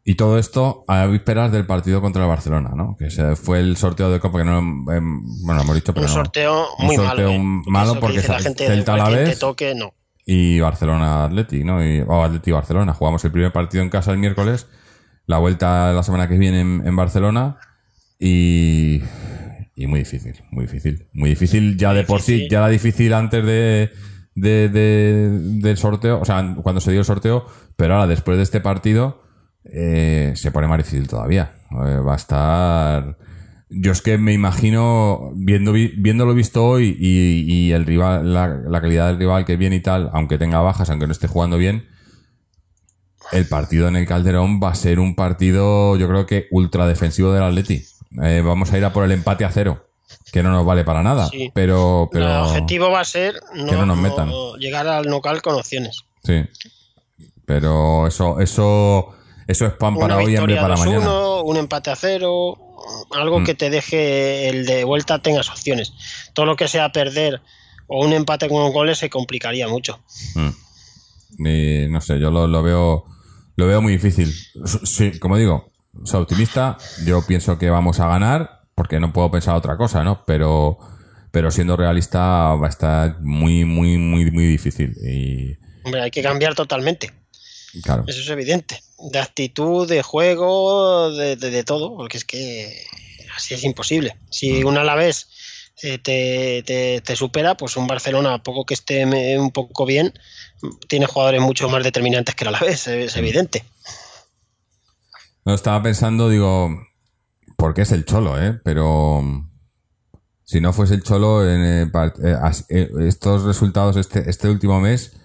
[0.05, 2.97] y todo esto a vísperas del partido contra el Barcelona, ¿no?
[2.99, 4.85] Que se fue el sorteo de Copa, que no, em,
[5.45, 6.14] bueno, lo hemos dicho, pero Un no.
[6.14, 7.33] sorteo Un muy sorteo malo.
[7.33, 7.62] ¿eh?
[7.66, 9.39] malo Eso que porque la Celta gente a de la vez.
[9.39, 9.93] toque, no.
[10.24, 11.85] y Barcelona Atleti, ¿no?
[11.85, 12.95] Y, o Atleti Barcelona.
[12.95, 14.66] Jugamos el primer partido en casa el miércoles,
[15.31, 17.57] la vuelta la semana que viene en, en Barcelona
[18.18, 19.01] y,
[19.76, 21.07] y muy difícil, muy difícil.
[21.12, 23.91] Muy difícil ya de por sí, ya era difícil antes de,
[24.35, 28.43] de- de- del sorteo, o sea, cuando se dio el sorteo, pero ahora después de
[28.43, 29.22] este partido
[29.64, 31.53] eh, se pone más difícil todavía.
[31.72, 33.16] Eh, va a estar...
[33.72, 38.49] Yo es que me imagino, viendo, vi- viéndolo visto hoy y, y el rival, la,
[38.49, 41.57] la calidad del rival que viene y tal, aunque tenga bajas, aunque no esté jugando
[41.57, 41.85] bien,
[43.33, 47.33] el partido en el Calderón va a ser un partido, yo creo que ultra defensivo
[47.33, 47.85] del Atleti.
[48.22, 49.87] Eh, vamos a ir a por el empate a cero,
[50.33, 51.51] que no nos vale para nada, Sí.
[51.55, 54.28] pero, pero el objetivo va a ser no, que no nos metan.
[54.28, 56.01] no llegar al local con opciones.
[56.24, 56.43] sí,
[57.47, 59.14] pero eso, eso,
[59.47, 61.11] eso es pan para hoy y hambre para 2-1, mañana.
[61.43, 62.57] un empate a cero,
[63.12, 63.45] algo Mm.
[63.45, 65.93] que te deje el de vuelta tengas opciones.
[66.33, 67.41] Todo lo que sea perder
[67.89, 69.99] o un empate con goles se complicaría mucho.
[70.35, 70.51] Mm.
[71.47, 73.05] Y no sé, yo lo, lo veo
[73.61, 74.34] lo veo muy difícil.
[74.84, 75.70] Sí, como digo,
[76.04, 76.76] soy optimista.
[77.06, 80.24] Yo pienso que vamos a ganar, porque no puedo pensar otra cosa, ¿no?
[80.26, 80.78] Pero,
[81.30, 82.20] pero siendo realista
[82.54, 84.94] va a estar muy, muy, muy, muy difícil.
[85.02, 87.12] Y Hombre, hay que cambiar totalmente.
[87.82, 88.82] claro, Eso es evidente.
[89.12, 92.84] De actitud, de juego, de, de- de todo, porque es que
[93.36, 94.14] así es imposible.
[94.14, 94.26] Mm.
[94.30, 95.28] Si un Alavés
[95.83, 99.05] eh, te, te- te supera, pues un Barcelona, a poco que esté
[99.39, 100.12] un poco bien,
[100.89, 102.91] tiene jugadores mucho más determinantes que el Alavés, Mm.
[102.91, 103.64] es evidente.
[105.45, 106.70] no estaba pensando, digo,
[107.57, 108.61] porque es el cholo, ¿eh?
[108.64, 109.22] Pero
[110.45, 111.91] si no fuese el cholo, en eh,
[112.68, 115.16] eh, estos resultados este, este último mes,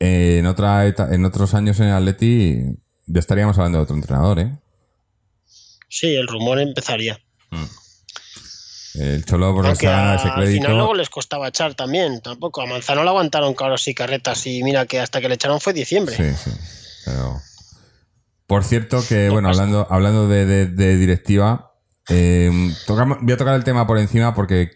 [0.00, 2.60] en otra en otros años en el Atleti,
[3.06, 4.58] ya estaríamos hablando de otro entrenador, ¿eh?
[5.88, 7.18] Sí, el rumor empezaría.
[8.98, 12.62] El Cholo por Aunque a- ese al final luego les costaba echar también, tampoco.
[12.62, 15.72] A Manzano le aguantaron cabros y carretas y mira que hasta que le echaron fue
[15.72, 16.16] diciembre.
[16.16, 16.50] Sí, sí.
[17.04, 17.40] Pero...
[18.46, 19.60] Por cierto que, bueno, pasa.
[19.62, 21.72] hablando, hablando de, de- de directiva,
[22.08, 22.50] eh,
[22.86, 24.70] tocamos- voy a tocar el tema por encima porque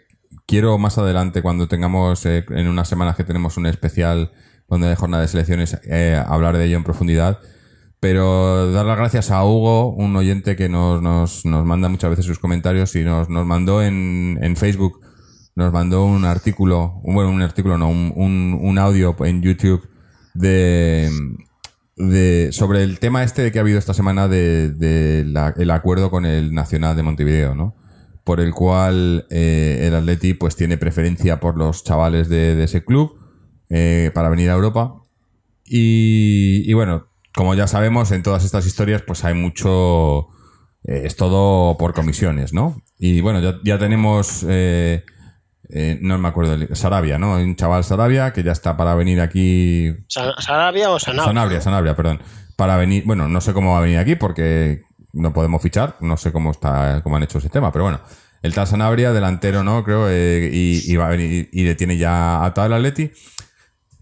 [0.46, 4.30] quiero más adelante, cuando tengamos, eh, en unas semanas que tenemos un especial
[4.68, 7.38] donde hay jornada de selecciones, eh, hablar de ello en profundidad.
[8.02, 12.26] Pero dar las gracias a Hugo, un oyente que nos, nos, nos manda muchas veces
[12.26, 14.98] sus comentarios y nos, nos mandó en, en Facebook,
[15.54, 19.88] nos mandó un artículo, bueno, un artículo, no, un, un, audio en YouTube
[20.34, 21.12] de,
[21.96, 26.10] de sobre el tema este de que ha habido esta semana de, de el acuerdo
[26.10, 27.76] con el Nacional de Montevideo, ¿no?
[28.24, 32.84] Por el cual eh, el Atleti pues tiene preferencia por los chavales de, de ese
[32.84, 33.14] club
[33.70, 34.92] eh, para venir a Europa.
[35.64, 40.28] Y, y bueno, como ya sabemos, en todas estas historias, pues hay mucho.
[40.84, 42.82] eh, es todo por comisiones, ¿no?
[42.98, 44.44] Y bueno, ya, ya tenemos.
[44.48, 45.04] eh,
[45.74, 47.34] eh, no me acuerdo, Sarabia, ¿no?
[47.36, 49.90] Un chaval Sarabia que ya está para venir aquí.
[50.08, 51.24] Sa- ¿Sarabia o Sanabria?
[51.26, 52.20] Sanabria, Sanabria, perdón.
[52.56, 53.04] Para venir.
[53.06, 54.82] Bueno, no sé cómo va a venir aquí porque
[55.14, 55.96] no podemos fichar.
[56.00, 58.00] No sé cómo está cómo han hecho ese tema, pero bueno.
[58.42, 59.84] El tal Sanabria, delantero, ¿no?
[59.84, 63.12] Creo, eh, y, y va a venir, y le tiene ya atado el Atleti.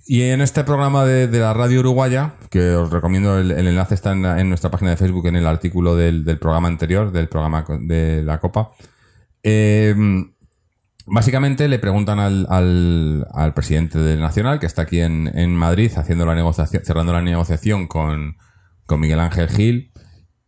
[0.06, 4.48] Y en este programa de, la radio uruguaya, que os recomiendo, el, enlace está en,
[4.48, 8.72] nuestra página de Facebook, en el artículo del, programa anterior, del programa de la Copa.
[9.42, 9.94] eh,
[11.06, 16.24] básicamente le preguntan al, al, al presidente del Nacional, que está aquí en, Madrid, haciendo
[16.24, 18.36] la negociación, cerrando la negociación con,
[18.86, 19.92] con Miguel Ángel Gil,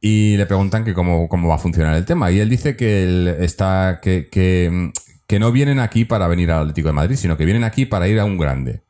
[0.00, 2.30] y le preguntan que cómo, cómo va a funcionar el tema.
[2.30, 6.88] Y él dice que él está, que, que no vienen aquí para venir al Atlético
[6.88, 8.82] de Madrid, sino que vienen aquí para ir a un grande.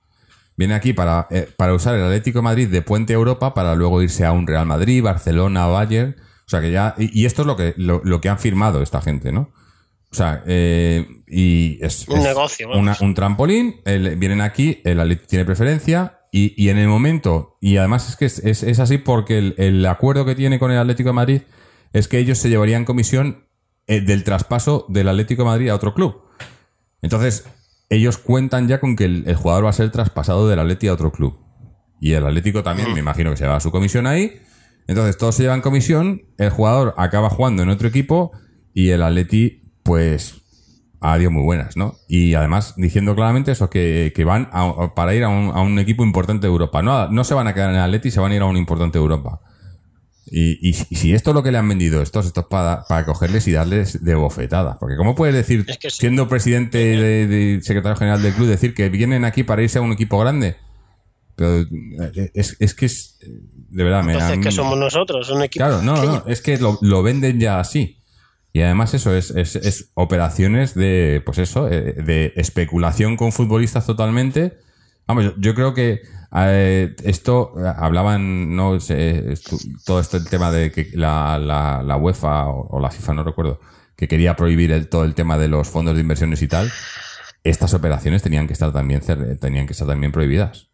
[0.57, 4.03] Viene aquí para, eh, para usar el Atlético de Madrid de puente Europa para luego
[4.03, 6.16] irse a un Real Madrid, Barcelona, Bayern.
[6.46, 6.94] O sea que ya.
[6.98, 9.50] Y, y esto es lo que, lo, lo que han firmado esta gente, ¿no?
[10.11, 13.80] O sea, eh, y es, Un es negocio, una- un trampolín.
[13.86, 16.18] el- vienen aquí, el Atlético tiene preferencia.
[16.30, 19.55] Y, y en el momento, y además es que es, es- es así porque el,
[19.59, 21.42] el acuerdo que tiene con el Atlético de Madrid
[21.94, 23.46] es que ellos se llevarían comisión
[23.86, 26.22] eh, del traspaso del Atlético de Madrid a otro club.
[27.03, 27.44] Entonces,
[27.95, 30.95] ellos cuentan ya con que el, el jugador va a ser traspasado del Atleti a
[30.95, 31.38] otro club.
[32.01, 34.32] Y el Atlético también, me imagino que se lleva su comisión ahí.
[34.88, 38.32] Entonces, todos se llevan comisión, el jugador acaba jugando en otro equipo
[38.74, 40.40] y el Atleti, pues,
[41.01, 41.95] adiós muy buenas, ¿no?
[42.09, 45.78] Y además, diciendo claramente eso, que, que van a- para ir a un, a un
[45.78, 46.82] equipo importante de Europa.
[46.82, 48.57] No, no se van a quedar en el Atleti, se van a ir a un
[48.57, 49.40] importante de Europa.
[50.26, 52.46] Y, y si- y si esto es lo que le han vendido estos, esto es
[52.46, 54.76] para, para cogerles y darles de bofetadas.
[54.78, 55.98] Porque ¿cómo puedes decir, Es que sí.
[56.00, 59.82] siendo presidente de, de secretario general del club, decir que vienen aquí para irse a
[59.82, 60.56] un equipo grande?
[61.34, 63.18] Pero eh, es, es que es...
[63.20, 65.28] De verdad, me Entonces, han- que somos nosotros?
[65.30, 66.12] Un equipo Claro, no, pequeño.
[66.24, 67.98] no, es que lo, lo venden ya así.
[68.52, 73.86] Y además eso es, es, es operaciones de, pues eso, eh, de especulación con futbolistas
[73.86, 74.58] totalmente.
[75.06, 76.02] Vamos, yo, yo creo que
[76.35, 81.97] eh, esto, eh, hablaban, no sé, estu- todo este tema de que la, la, la
[81.97, 83.61] UEFA o, o la FIFA, no recuerdo,
[83.97, 86.70] que quería prohibir el, todo el tema de los fondos de inversiones y tal.
[87.45, 89.03] Estas operaciones tenían que estar también,
[89.41, 90.68] tenían que estar también prohibidas.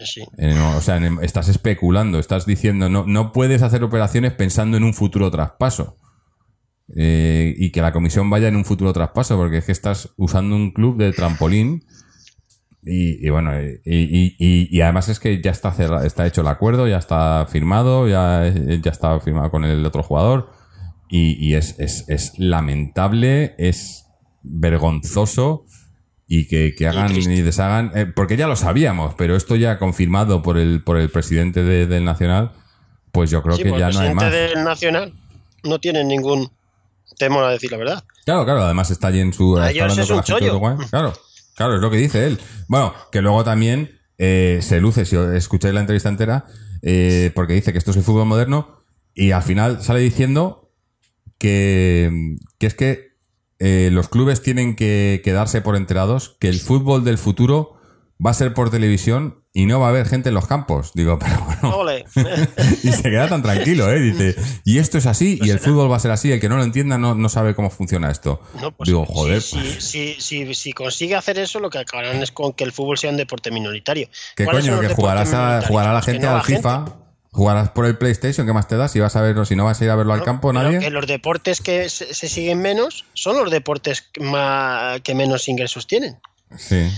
[0.00, 0.22] Sí.
[0.38, 4.76] Eh, no, o sea, en- estás especulando, estás diciendo, no, no puedes hacer operaciones pensando
[4.76, 5.96] en un futuro traspaso.
[6.96, 10.54] Eh, y que la comisión vaya en un futuro traspaso, porque es que estás usando
[10.54, 11.84] un club de trampolín.
[12.86, 16.42] Y, y bueno, y, y- y- y además es que ya está cerrado, está hecho
[16.42, 20.50] el acuerdo, ya está firmado, ya, ya está firmado con el otro jugador.
[21.08, 24.06] Y, y es, es, es lamentable, es
[24.42, 25.64] vergonzoso
[26.26, 30.42] y que, que hagan y deshagan, eh, porque ya lo sabíamos, pero esto ya confirmado
[30.42, 32.52] por el, por el presidente de- del Nacional,
[33.12, 34.32] pues yo creo Sí, que ya el no hay presidente más.
[34.32, 35.12] del Nacional
[35.62, 36.50] no tiene ningún
[37.18, 38.04] temor a decir la verdad.
[38.24, 39.56] Claro, claro, además está allí en su.
[39.56, 40.50] Está es con un la gente de chollo.
[40.52, 40.76] Uruguay.
[40.90, 41.12] Claro,
[41.54, 42.38] claro, es lo que dice él.
[42.68, 46.46] Bueno, que luego también eh, se luce, si escucháis la entrevista entera,
[46.82, 48.84] eh, porque dice que esto es el fútbol moderno
[49.14, 50.72] y al final sale diciendo
[51.38, 53.14] que, que es que
[53.58, 57.76] eh, los clubes tienen que quedarse por enterados que el fútbol del futuro
[58.24, 60.90] va a ser por televisión y no va a haber gente en los campos.
[60.94, 61.76] Digo, pero bueno.
[61.78, 62.04] Ole.
[62.82, 64.00] y se queda tan tranquilo, ¿eh?
[64.00, 64.34] Dice,
[64.64, 66.64] y esto es así, y el fútbol va a ser así, el que no lo
[66.64, 68.42] entienda no, no sabe cómo funciona esto.
[68.60, 71.78] No, pues, Digo, joder, si, pues, si, si, si- si consigue hacer eso, lo que
[71.78, 74.08] acabarán es con que el fútbol sea un deporte minoritario.
[74.36, 74.80] ¿qué ¿Cuáles coño?
[74.80, 76.56] Que jugarás, a, jugará la gente no al la gente.
[76.60, 76.84] FIFA,
[77.30, 78.88] jugarás por el PlayStation, ¿qué más te da?
[78.88, 80.80] Si vas a verlo, si no vas a ir a verlo al campo, nadie.
[80.80, 85.48] Que los deportes que se, se siguen menos son los deportes que más, que menos
[85.48, 86.18] ingresos tienen.
[86.56, 86.90] Sí.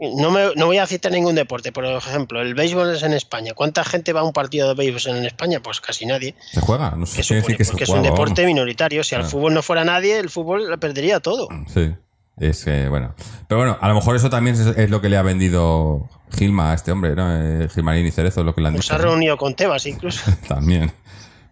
[0.00, 3.52] No, me, no voy a citar ningún deporte, por ejemplo, el béisbol es en España.
[3.54, 5.60] ¿Cuánta gente va a un partido de béisbol en España?
[5.60, 6.34] Pues casi nadie.
[6.52, 6.92] ¿Se juega?
[6.96, 8.46] No sé decir que se porque es un deporte vamos.
[8.54, 9.04] minoritario.
[9.04, 11.48] Si al fútbol no fuera nadie, el fútbol lo perdería todo.
[11.72, 11.92] Sí.
[12.38, 13.14] Es que, bueno.
[13.48, 16.74] Pero bueno, a lo mejor eso también es, lo que le ha vendido Gilma a
[16.74, 17.36] este hombre, ¿no?
[17.36, 19.02] Eh, Gilmarín y Cerezo, lo que le han Pues se dicho.
[19.02, 20.22] ha reunido con Tebas incluso.
[20.48, 20.90] También.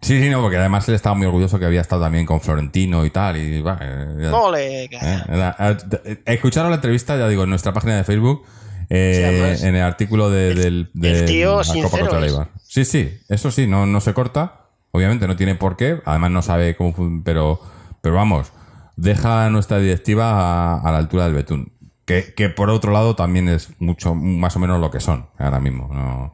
[0.01, 3.05] Sí, sí, no, porque además él estaba muy orgulloso que había estado también con Florentino
[3.05, 3.37] y tal.
[3.37, 6.21] Y, va, eh, ¿eh?
[6.25, 8.43] Escucharon la entrevista, ya digo, en nuestra página de Facebook,
[8.89, 12.39] eh, Sí, en el artículo de, del, de tío la Copa contra el es.
[12.63, 14.67] Sí, sí, eso sí, no, no se corta.
[14.91, 17.59] Obviamente no tiene por qué, además no sabe cómo, pero,
[18.01, 18.51] pero vamos,
[18.95, 21.73] deja nuestra directiva a, a la altura del Betún.
[22.05, 25.59] Que, que por otro lado también es mucho, más o menos lo que son ahora
[25.59, 25.89] mismo.
[25.93, 26.33] No,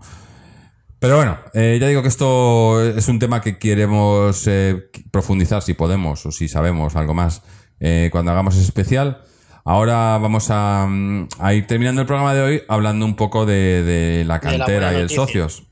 [0.99, 5.73] pero bueno, eh, ya digo que esto es un tema que queremos eh, profundizar si
[5.73, 7.41] podemos o si sabemos algo más
[7.79, 9.21] eh, cuando hagamos ese especial.
[9.63, 13.83] Ahora vamos a, mm, a ir terminando el programa de hoy hablando un poco de,
[13.83, 15.63] de la De la cantera y el socios.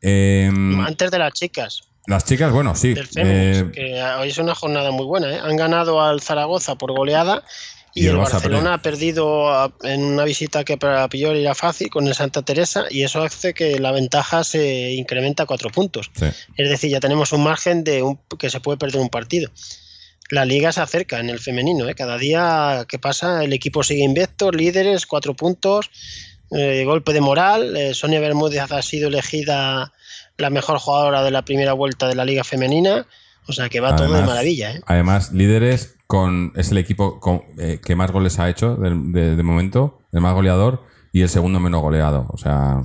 [0.00, 0.50] Eh,
[0.86, 2.94] Antes de las chicas, las chicas, bueno, sí.
[2.94, 5.30] del Féminis, eh, que hoy es una jornada muy buena.
[5.30, 5.40] ¿eh?
[5.42, 7.42] Han ganado al Zaragoza por goleada
[7.98, 11.88] y, Y el Barcelona ha perdido a- en una visita que para Pillol era fácil
[11.90, 16.10] con el Santa Teresa y eso hace que la ventaja se incrementa a cuatro puntos.
[16.14, 16.26] sí.
[16.56, 19.50] Es decir, ya tenemos un margen de un, que se puede perder un partido.
[20.30, 21.88] La liga se acerca en el femenino.
[21.88, 21.94] ¿eh?
[21.94, 25.90] Cada día que pasa el equipo sigue invicto, líderes, cuatro puntos.
[26.50, 27.76] eh, golpe de moral.
[27.76, 29.92] Eh, Sonia Bermúdez ha sido elegida
[30.38, 33.06] la mejor jugadora de la primera vuelta de la Liga Femenina.
[33.48, 34.72] O sea que va todo de maravilla.
[34.74, 34.80] ¿eh?
[34.86, 39.36] Además, líderes con es el equipo con- eh, que más goles ha hecho de, de-
[39.36, 42.26] de momento, el más goleador y el segundo menos goleado.
[42.30, 42.82] O sea,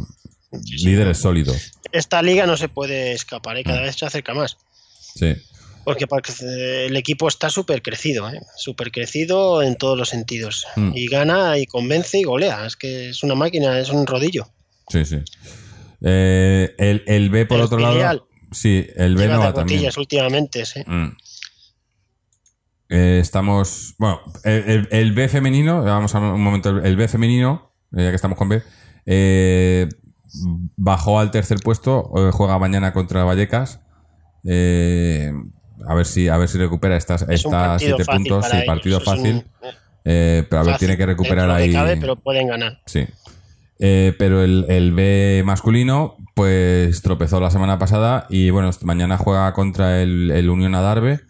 [0.83, 1.73] líderes sólidos.
[1.91, 3.63] Esta liga no se puede escapar, ¿eh?
[3.63, 3.83] cada Mm.
[3.83, 4.57] vez se acerca más.
[5.15, 5.35] Sí.
[5.85, 6.05] Porque
[6.87, 8.39] el equipo está súper crecido, ¿eh?
[8.55, 10.65] súper crecido en todos los sentidos.
[10.77, 10.91] Mm.
[10.95, 12.65] Y gana y convence y golea.
[12.65, 14.47] Es que es una máquina, es un rodillo.
[14.87, 15.17] Sí, sí.
[16.01, 17.97] Eh, el, el B por El otro filial.
[17.99, 18.27] lado.
[18.53, 19.79] Sí, el B Lleva no de va también.
[19.97, 20.81] últimamente, sí.
[20.85, 21.15] Mm.
[22.89, 23.95] Eh, estamos.
[23.97, 26.69] Bueno, el, el- el B femenino, vamos a un momento.
[26.79, 28.61] El B femenino, eh, ya que estamos con B,
[29.05, 29.89] eh,
[30.77, 33.79] bajó al tercer puesto, juega mañana contra Vallecas.
[34.45, 35.31] Eh,
[35.87, 37.45] a ver si a ver si recupera estas Es
[37.79, 38.45] siete puntos.
[38.45, 39.43] Sí, partido un- fácil.
[40.05, 41.71] eh, pero a ver, fácil tiene que recuperar ahí.
[41.71, 42.81] cabe, pero pueden ganar.
[42.85, 43.05] Sí.
[43.79, 49.53] Eh, pero el, el B masculino, pues tropezó la semana pasada y bueno, mañana juega
[49.53, 51.21] contra el, el Unión Adarve,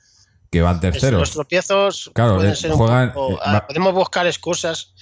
[0.51, 1.19] que van terceros.
[1.19, 4.93] Los tropiezos Claro, pueden eh, ser un juegan- poco- eh, ah, va- Podemos buscar excusas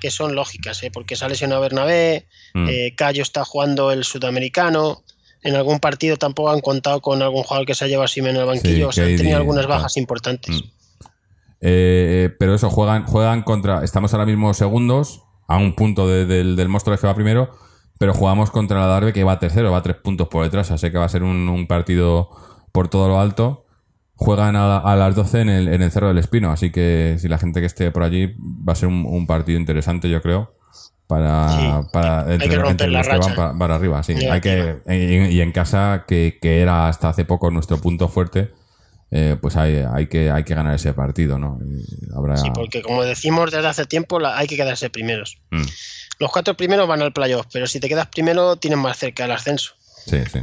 [0.00, 0.90] que son lógicas, ¿eh?
[0.90, 2.66] porque ha lesionado Bernabé, Mm.
[2.70, 5.02] eh, Cayo está jugando el sudamericano.
[5.42, 8.26] En algún partido tampoco han contado con algún jugador que se ha llevado así en
[8.28, 8.88] el banquillo.
[8.88, 10.56] o sea, han tenido algunas bajas importantes.
[10.56, 10.68] Mm.
[11.62, 13.84] Eh, pero eso, juegan, juegan contra.
[13.84, 17.50] Estamos ahora mismo segundos, a un punto de- del, del monstruo que va primero,
[18.00, 20.70] pero jugamos contra el Adarve que va tercero, va tres puntos por detrás.
[20.70, 22.30] Así que va a ser un, un partido
[22.72, 23.66] por todo lo alto.
[24.14, 27.28] Juegan a, a las 12 en el, en el Cerro del Espino, así que si
[27.28, 30.54] la gente que esté por allí va a ser un, un partido interesante, yo creo.
[31.06, 34.02] Para, Sí, para hay entre, que entre romper la los que van para, para arriba,
[34.02, 34.14] sí.
[34.14, 38.50] Hay que, y, y en casa, que, que era hasta hace poco nuestro punto fuerte,
[39.10, 41.58] eh, pues hay, hay, que, hay que ganar ese partido, ¿no?
[41.66, 41.84] Y
[42.16, 42.36] habrá...
[42.38, 45.38] Sí, porque como decimos desde hace tiempo, la- hay que quedarse primeros.
[45.50, 45.62] Mm,
[46.20, 49.32] Los cuatro primeros van al playoff, pero si te quedas primero, tienes más cerca el
[49.32, 49.72] ascenso.
[50.06, 50.40] sí, sí.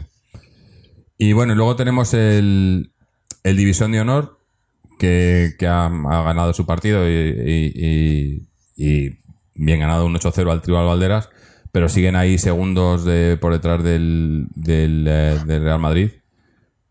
[1.20, 2.92] Y bueno, luego tenemos el,
[3.44, 4.38] el División de Honor,
[5.00, 9.20] que, que ha, ganado su partido y, y- y- y
[9.56, 11.30] bien ganado un 8-0 al Tribal Valderas,
[11.72, 16.12] pero siguen ahí segundos de, por detrás del, del, eh, del Real Madrid.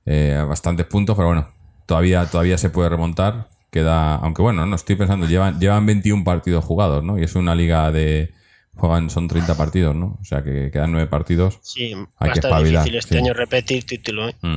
[0.06, 1.48] Eh, bastantes puntos, pero bueno,
[1.86, 3.48] todavía, todavía se puede remontar.
[3.70, 7.18] Queda, aunque bueno, no estoy pensando, llevan, llevan 21 partidos jugados, ¿no?
[7.18, 8.32] Y es una liga de.
[8.76, 10.18] Juegan, son 30 partidos, ¿no?
[10.20, 11.58] O sea que quedan 9 partidos.
[11.62, 13.18] Sí, Hay va que estar difícil este sí.
[13.18, 14.28] año repetir título.
[14.28, 14.34] ¿eh?
[14.42, 14.56] Mm.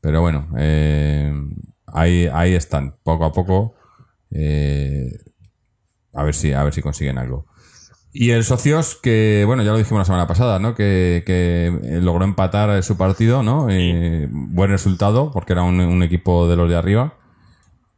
[0.00, 1.32] Pero bueno, eh,
[1.86, 3.74] ahí, ahí están, poco a poco.
[4.30, 5.10] eh,
[6.12, 7.46] a ver si, a ver si consiguen algo.
[8.12, 10.74] Y el Socios, que bueno, ya lo dijimos la semana pasada, ¿no?
[10.74, 13.72] Que, que eh, logró empatar su partido, ¿no?
[13.72, 17.14] Y buen resultado, porque era un, un equipo de los de arriba.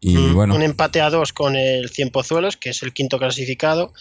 [0.00, 3.94] Y Mm, bueno, Un empate a dos con el Cienpozuelos, que es el quinto clasificado.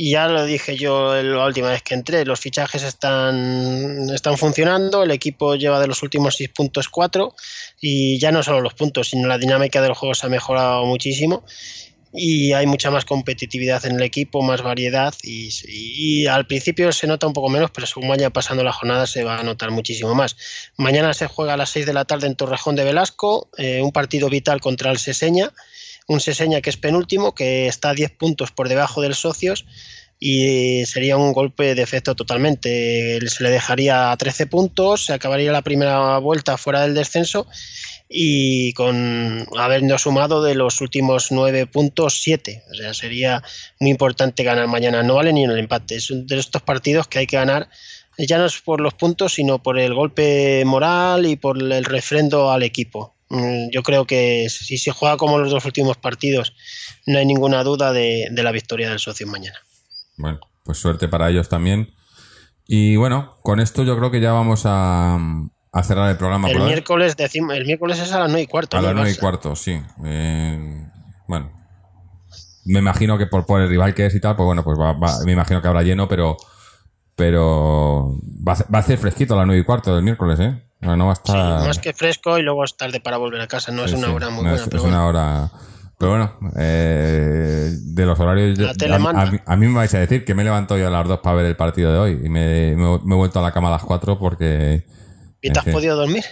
[0.00, 5.02] Y ya lo dije yo la última vez que entré, los fichajes están, están funcionando,
[5.02, 7.34] el equipo lleva de los últimos seis puntos cuatro
[7.80, 11.42] y ya no solo los puntos, sino la dinámica del juego se ha mejorado muchísimo
[12.12, 17.08] y hay mucha más competitividad en el equipo, más variedad y, y al principio se
[17.08, 20.14] nota un poco menos, pero según vaya pasando la jornada se va a notar muchísimo
[20.14, 20.36] más.
[20.76, 23.90] Mañana se juega a las 6 de la tarde en Torrejón de Velasco, eh, un
[23.90, 25.52] partido vital contra el Seseña,
[26.08, 29.64] un Seseña que es penúltimo, que está a 10 puntos por debajo del Socios
[30.18, 33.20] y sería un golpe de efecto totalmente.
[33.28, 37.46] Se le dejaría a 13 puntos, se acabaría la primera vuelta fuera del descenso
[38.08, 42.64] y con habiendo sumado de los últimos 9 puntos 7.
[42.70, 43.42] O sea, sería
[43.78, 45.02] muy importante ganar mañana.
[45.02, 45.96] No vale ni en el empate.
[45.96, 47.68] Es uno de estos partidos que hay que ganar
[48.26, 52.50] ya no es por los puntos, sino por el golpe moral y por el refrendo
[52.50, 53.14] al equipo.
[53.30, 56.54] Mm, Yo creo que si se juega como los dos últimos partidos,
[57.06, 59.58] no hay ninguna duda de, de la victoria del socio mañana.
[60.16, 61.94] bueno, pues suerte para ellos también.
[62.66, 65.18] Y bueno, con esto yo creo que ya vamos a,
[65.72, 68.76] a cerrar el programa El miércoles, decimos, el miércoles es a las 9 y cuarto.
[68.76, 69.20] A las El nueve y Barça.
[69.20, 69.80] cuarto, sí.
[70.04, 70.86] Eh,
[71.26, 71.52] bueno.
[72.66, 74.92] Me imagino que por, por el rival que es y tal, pues bueno, pues va-
[74.92, 76.36] va- me imagino que habrá lleno, pero
[77.14, 78.14] pero
[78.46, 80.62] va a, hacer- va a hacer fresquito a las nueve y cuarto del miércoles, ¿eh?
[80.80, 81.66] No, no va a Sí, estar...
[81.66, 83.72] más que fresco y luego es tarde para volver a casa.
[83.72, 84.56] No es Sí, una sí, hora muy no, buena.
[84.62, 84.96] es, pero es bueno.
[84.98, 85.50] una hora...
[85.98, 88.56] Pero bueno, eh, de los horarios...
[88.58, 90.86] La tele a, mí, a mí me vais a decir que me he levantado yo
[90.86, 93.40] a las dos para ver el partido de hoy y me, me- me he vuelto
[93.40, 94.86] a la cama a las cuatro porque...
[95.42, 95.72] ¿Y te has fin.
[95.72, 96.24] podido dormir?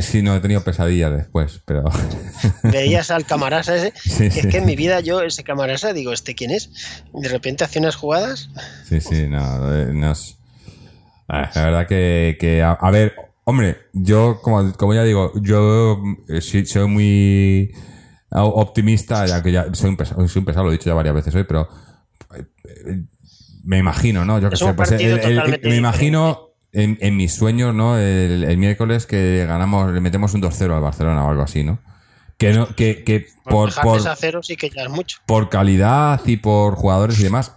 [0.00, 1.82] Sí, no he tenido pesadillas después, pero...
[2.62, 3.92] Veías al camarasa ese.
[3.98, 4.38] Sí, sí.
[4.40, 6.70] Es que en mi vida yo, ese camarasa, digo, ¿este quién es?
[7.12, 8.50] De repente hace unas jugadas.
[8.84, 10.38] Sí, sí, no, eh, no es-
[11.28, 13.16] La verdad que, que a, a ver,
[13.48, 17.72] hombre, yo, como, como ya digo, yo eh, sí, soy muy
[18.30, 21.14] optimista, ya que ya soy un, pesado, soy un pesado, lo he dicho ya varias
[21.14, 21.68] veces hoy, pero
[22.34, 23.04] eh,
[23.64, 24.38] me imagino, ¿no?
[24.40, 27.96] Yo que sé, pues, el- el- me imagino en, en mis sueños, ¿no?
[27.98, 31.78] El, miércoles que ganamos, le metemos un 2-0 al Barcelona o algo así, ¿no?
[32.38, 34.16] Que, no, que, que por, Por, por, a
[34.56, 35.18] que ya es mucho.
[35.24, 37.56] por calidad y por jugadores y demás,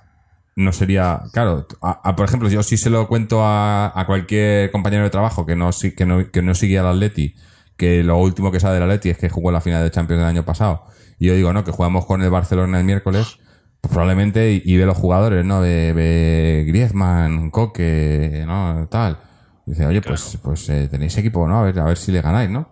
[0.56, 1.22] no sería.
[1.34, 5.10] Claro, a- a- por ejemplo, yo sí se lo cuento a, a cualquier compañero de
[5.10, 7.36] trabajo que no, si- que no, que no sigue al Atleti,
[7.78, 10.30] que lo último que sabe del Atleti es que jugó la final de Champions del
[10.30, 10.84] año pasado.
[11.18, 13.38] Y yo digo, no, que jugamos con el Barcelona el miércoles,
[13.82, 15.62] pues probablemente, y, y ve los jugadores, ¿no?
[15.62, 18.88] Ve, ve Griezmann, Coque, ¿no?
[18.92, 19.18] Tal.
[19.66, 21.60] Y dice, oye, pues, pues eh, tenéis equipo, ¿no?
[21.60, 22.70] A ver, a ver si le ganáis, ¿no?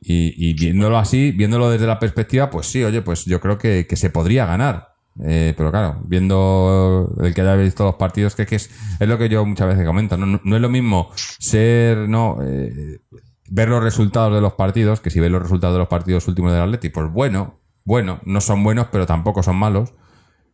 [0.00, 3.86] Y, y viéndolo así, viéndolo desde la perspectiva, pues sí, oye, pues yo creo que,
[3.88, 4.93] que se podría ganar.
[5.22, 9.16] Eh, pero claro, viendo el que haya visto los partidos, que, que es, es lo
[9.16, 13.00] que yo muchas veces comento, no, no, no es lo mismo ser, no, eh,
[13.48, 16.52] ver los resultados de los partidos, que si ves los resultados de los partidos últimos
[16.52, 19.92] del Atleti, pues bueno, bueno, no son buenos, pero tampoco son malos.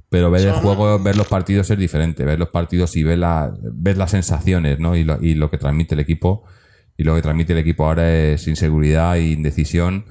[0.09, 2.25] Pero ver el juego, ver los partidos es diferente.
[2.25, 4.97] Ver los partidos y ver, la, ver las sensaciones, ¿no?
[4.97, 6.43] Y lo, y lo que transmite el equipo.
[6.97, 10.05] Y lo que transmite el equipo ahora es inseguridad e indecisión.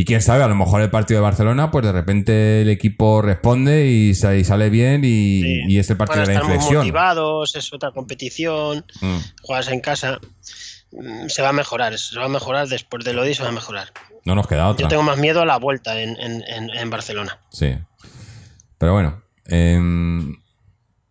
[0.00, 3.20] Y quién sabe, a lo mejor el partido de Barcelona, pues de repente el equipo
[3.20, 5.60] responde y, sa- y sale bien y, Sí.
[5.66, 6.76] y es el partido de la inflexión.
[6.76, 9.16] motivados, es otra competición, Mm.
[9.42, 10.20] juegas en casa.
[10.92, 13.48] Mm, Se va a mejorar, se va a mejorar después de lo de se va
[13.48, 13.88] a mejorar.
[14.24, 14.84] No nos queda otra.
[14.84, 17.40] Yo tengo más miedo a la vuelta en, en- en- en Barcelona.
[17.50, 17.74] Sí.
[18.78, 20.36] Pero bueno, em,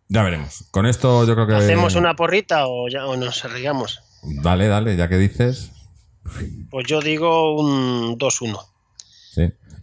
[0.08, 0.64] ya veremos.
[0.70, 1.54] Con esto yo creo que...
[1.56, 4.00] ¿Hacemos una porrita o, ya, o nos arriesgamos?
[4.22, 5.72] Dale, dale, ya que dices.
[6.70, 8.58] Pues yo digo un 2-1.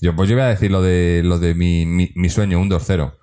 [0.01, 2.69] Yo, pues yo voy a decir lo de, lo de mi, mi, mi sueño, un
[2.69, 3.13] 2-0.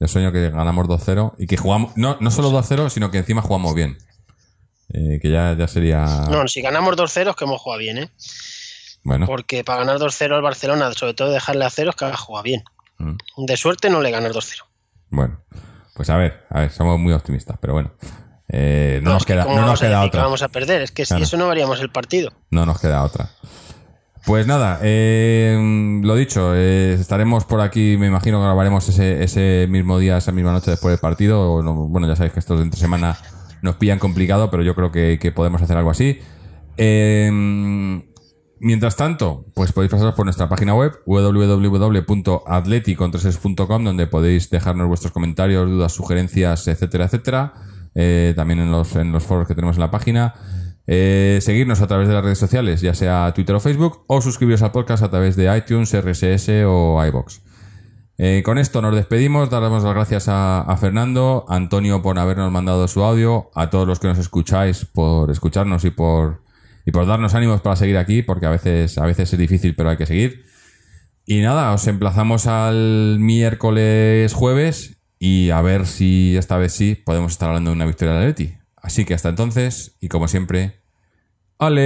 [0.00, 3.42] El sueño que ganamos 2-0 y que jugamos, no, no solo 2-0, sino que encima
[3.42, 3.98] jugamos bien.
[4.92, 6.04] Eh, que ya, ya sería.
[6.30, 8.10] No, si ganamos 2-0 es que hemos jugado bien, ¿eh?
[9.04, 12.16] bueno, Porque para ganar 2-0 al Barcelona, sobre todo dejarle a cero, es que ha
[12.16, 12.62] jugado bien.
[12.98, 13.16] Mm.
[13.46, 14.62] De suerte no le ganas 2-0.
[15.10, 15.40] bueno.
[15.94, 17.92] Pues a ver, a ver, somos muy optimistas, pero bueno.
[18.50, 20.22] Eh, no, es nos que queda, ¿cómo no nos queda decir que otra.
[20.22, 21.24] vamos a perder, es que si Claro.
[21.24, 22.32] eso no haríamos el partido.
[22.50, 23.30] No nos queda otra.
[24.28, 25.56] Pues nada, eh,
[26.04, 30.32] lo dicho, eh, estaremos por aquí, me imagino que grabaremos ese, ese mismo día, esa
[30.32, 31.50] misma noche después del partido.
[31.50, 33.16] O no- bueno, ya sabéis que estos de entre semana
[33.62, 36.18] nos pillan complicado, pero yo creo que, podemos hacer algo así.
[36.76, 37.30] Eh,
[38.60, 45.70] mientras tanto, pues podéis pasaros por nuestra página web www.atleticontreses.com donde podéis dejarnos vuestros comentarios,
[45.70, 47.54] dudas, sugerencias, etcétera, etcétera.
[47.94, 50.34] Eh, también en los, en los foros que tenemos en la página.
[50.90, 54.62] Eh, seguirnos a través de las redes sociales, ya sea Twitter o Facebook, o suscribiros
[54.62, 57.42] al podcast a través de iTunes, RSS o iBox.
[58.16, 63.04] Eh, con esto nos despedimos, daremos las gracias a, Fernando, Antonio por habernos mandado su
[63.04, 66.42] audio, a todos los que nos escucháis por escucharnos y por,
[66.86, 69.90] y por darnos ánimos para seguir aquí, porque a veces, a veces es difícil, pero
[69.90, 70.46] hay que seguir.
[71.26, 77.32] Y nada, os emplazamos al miércoles jueves y a ver si esta vez sí podemos
[77.32, 78.58] estar hablando de una victoria de Atleti.
[78.82, 80.80] Así que hasta entonces, y como siempre,
[81.58, 81.78] Aleti.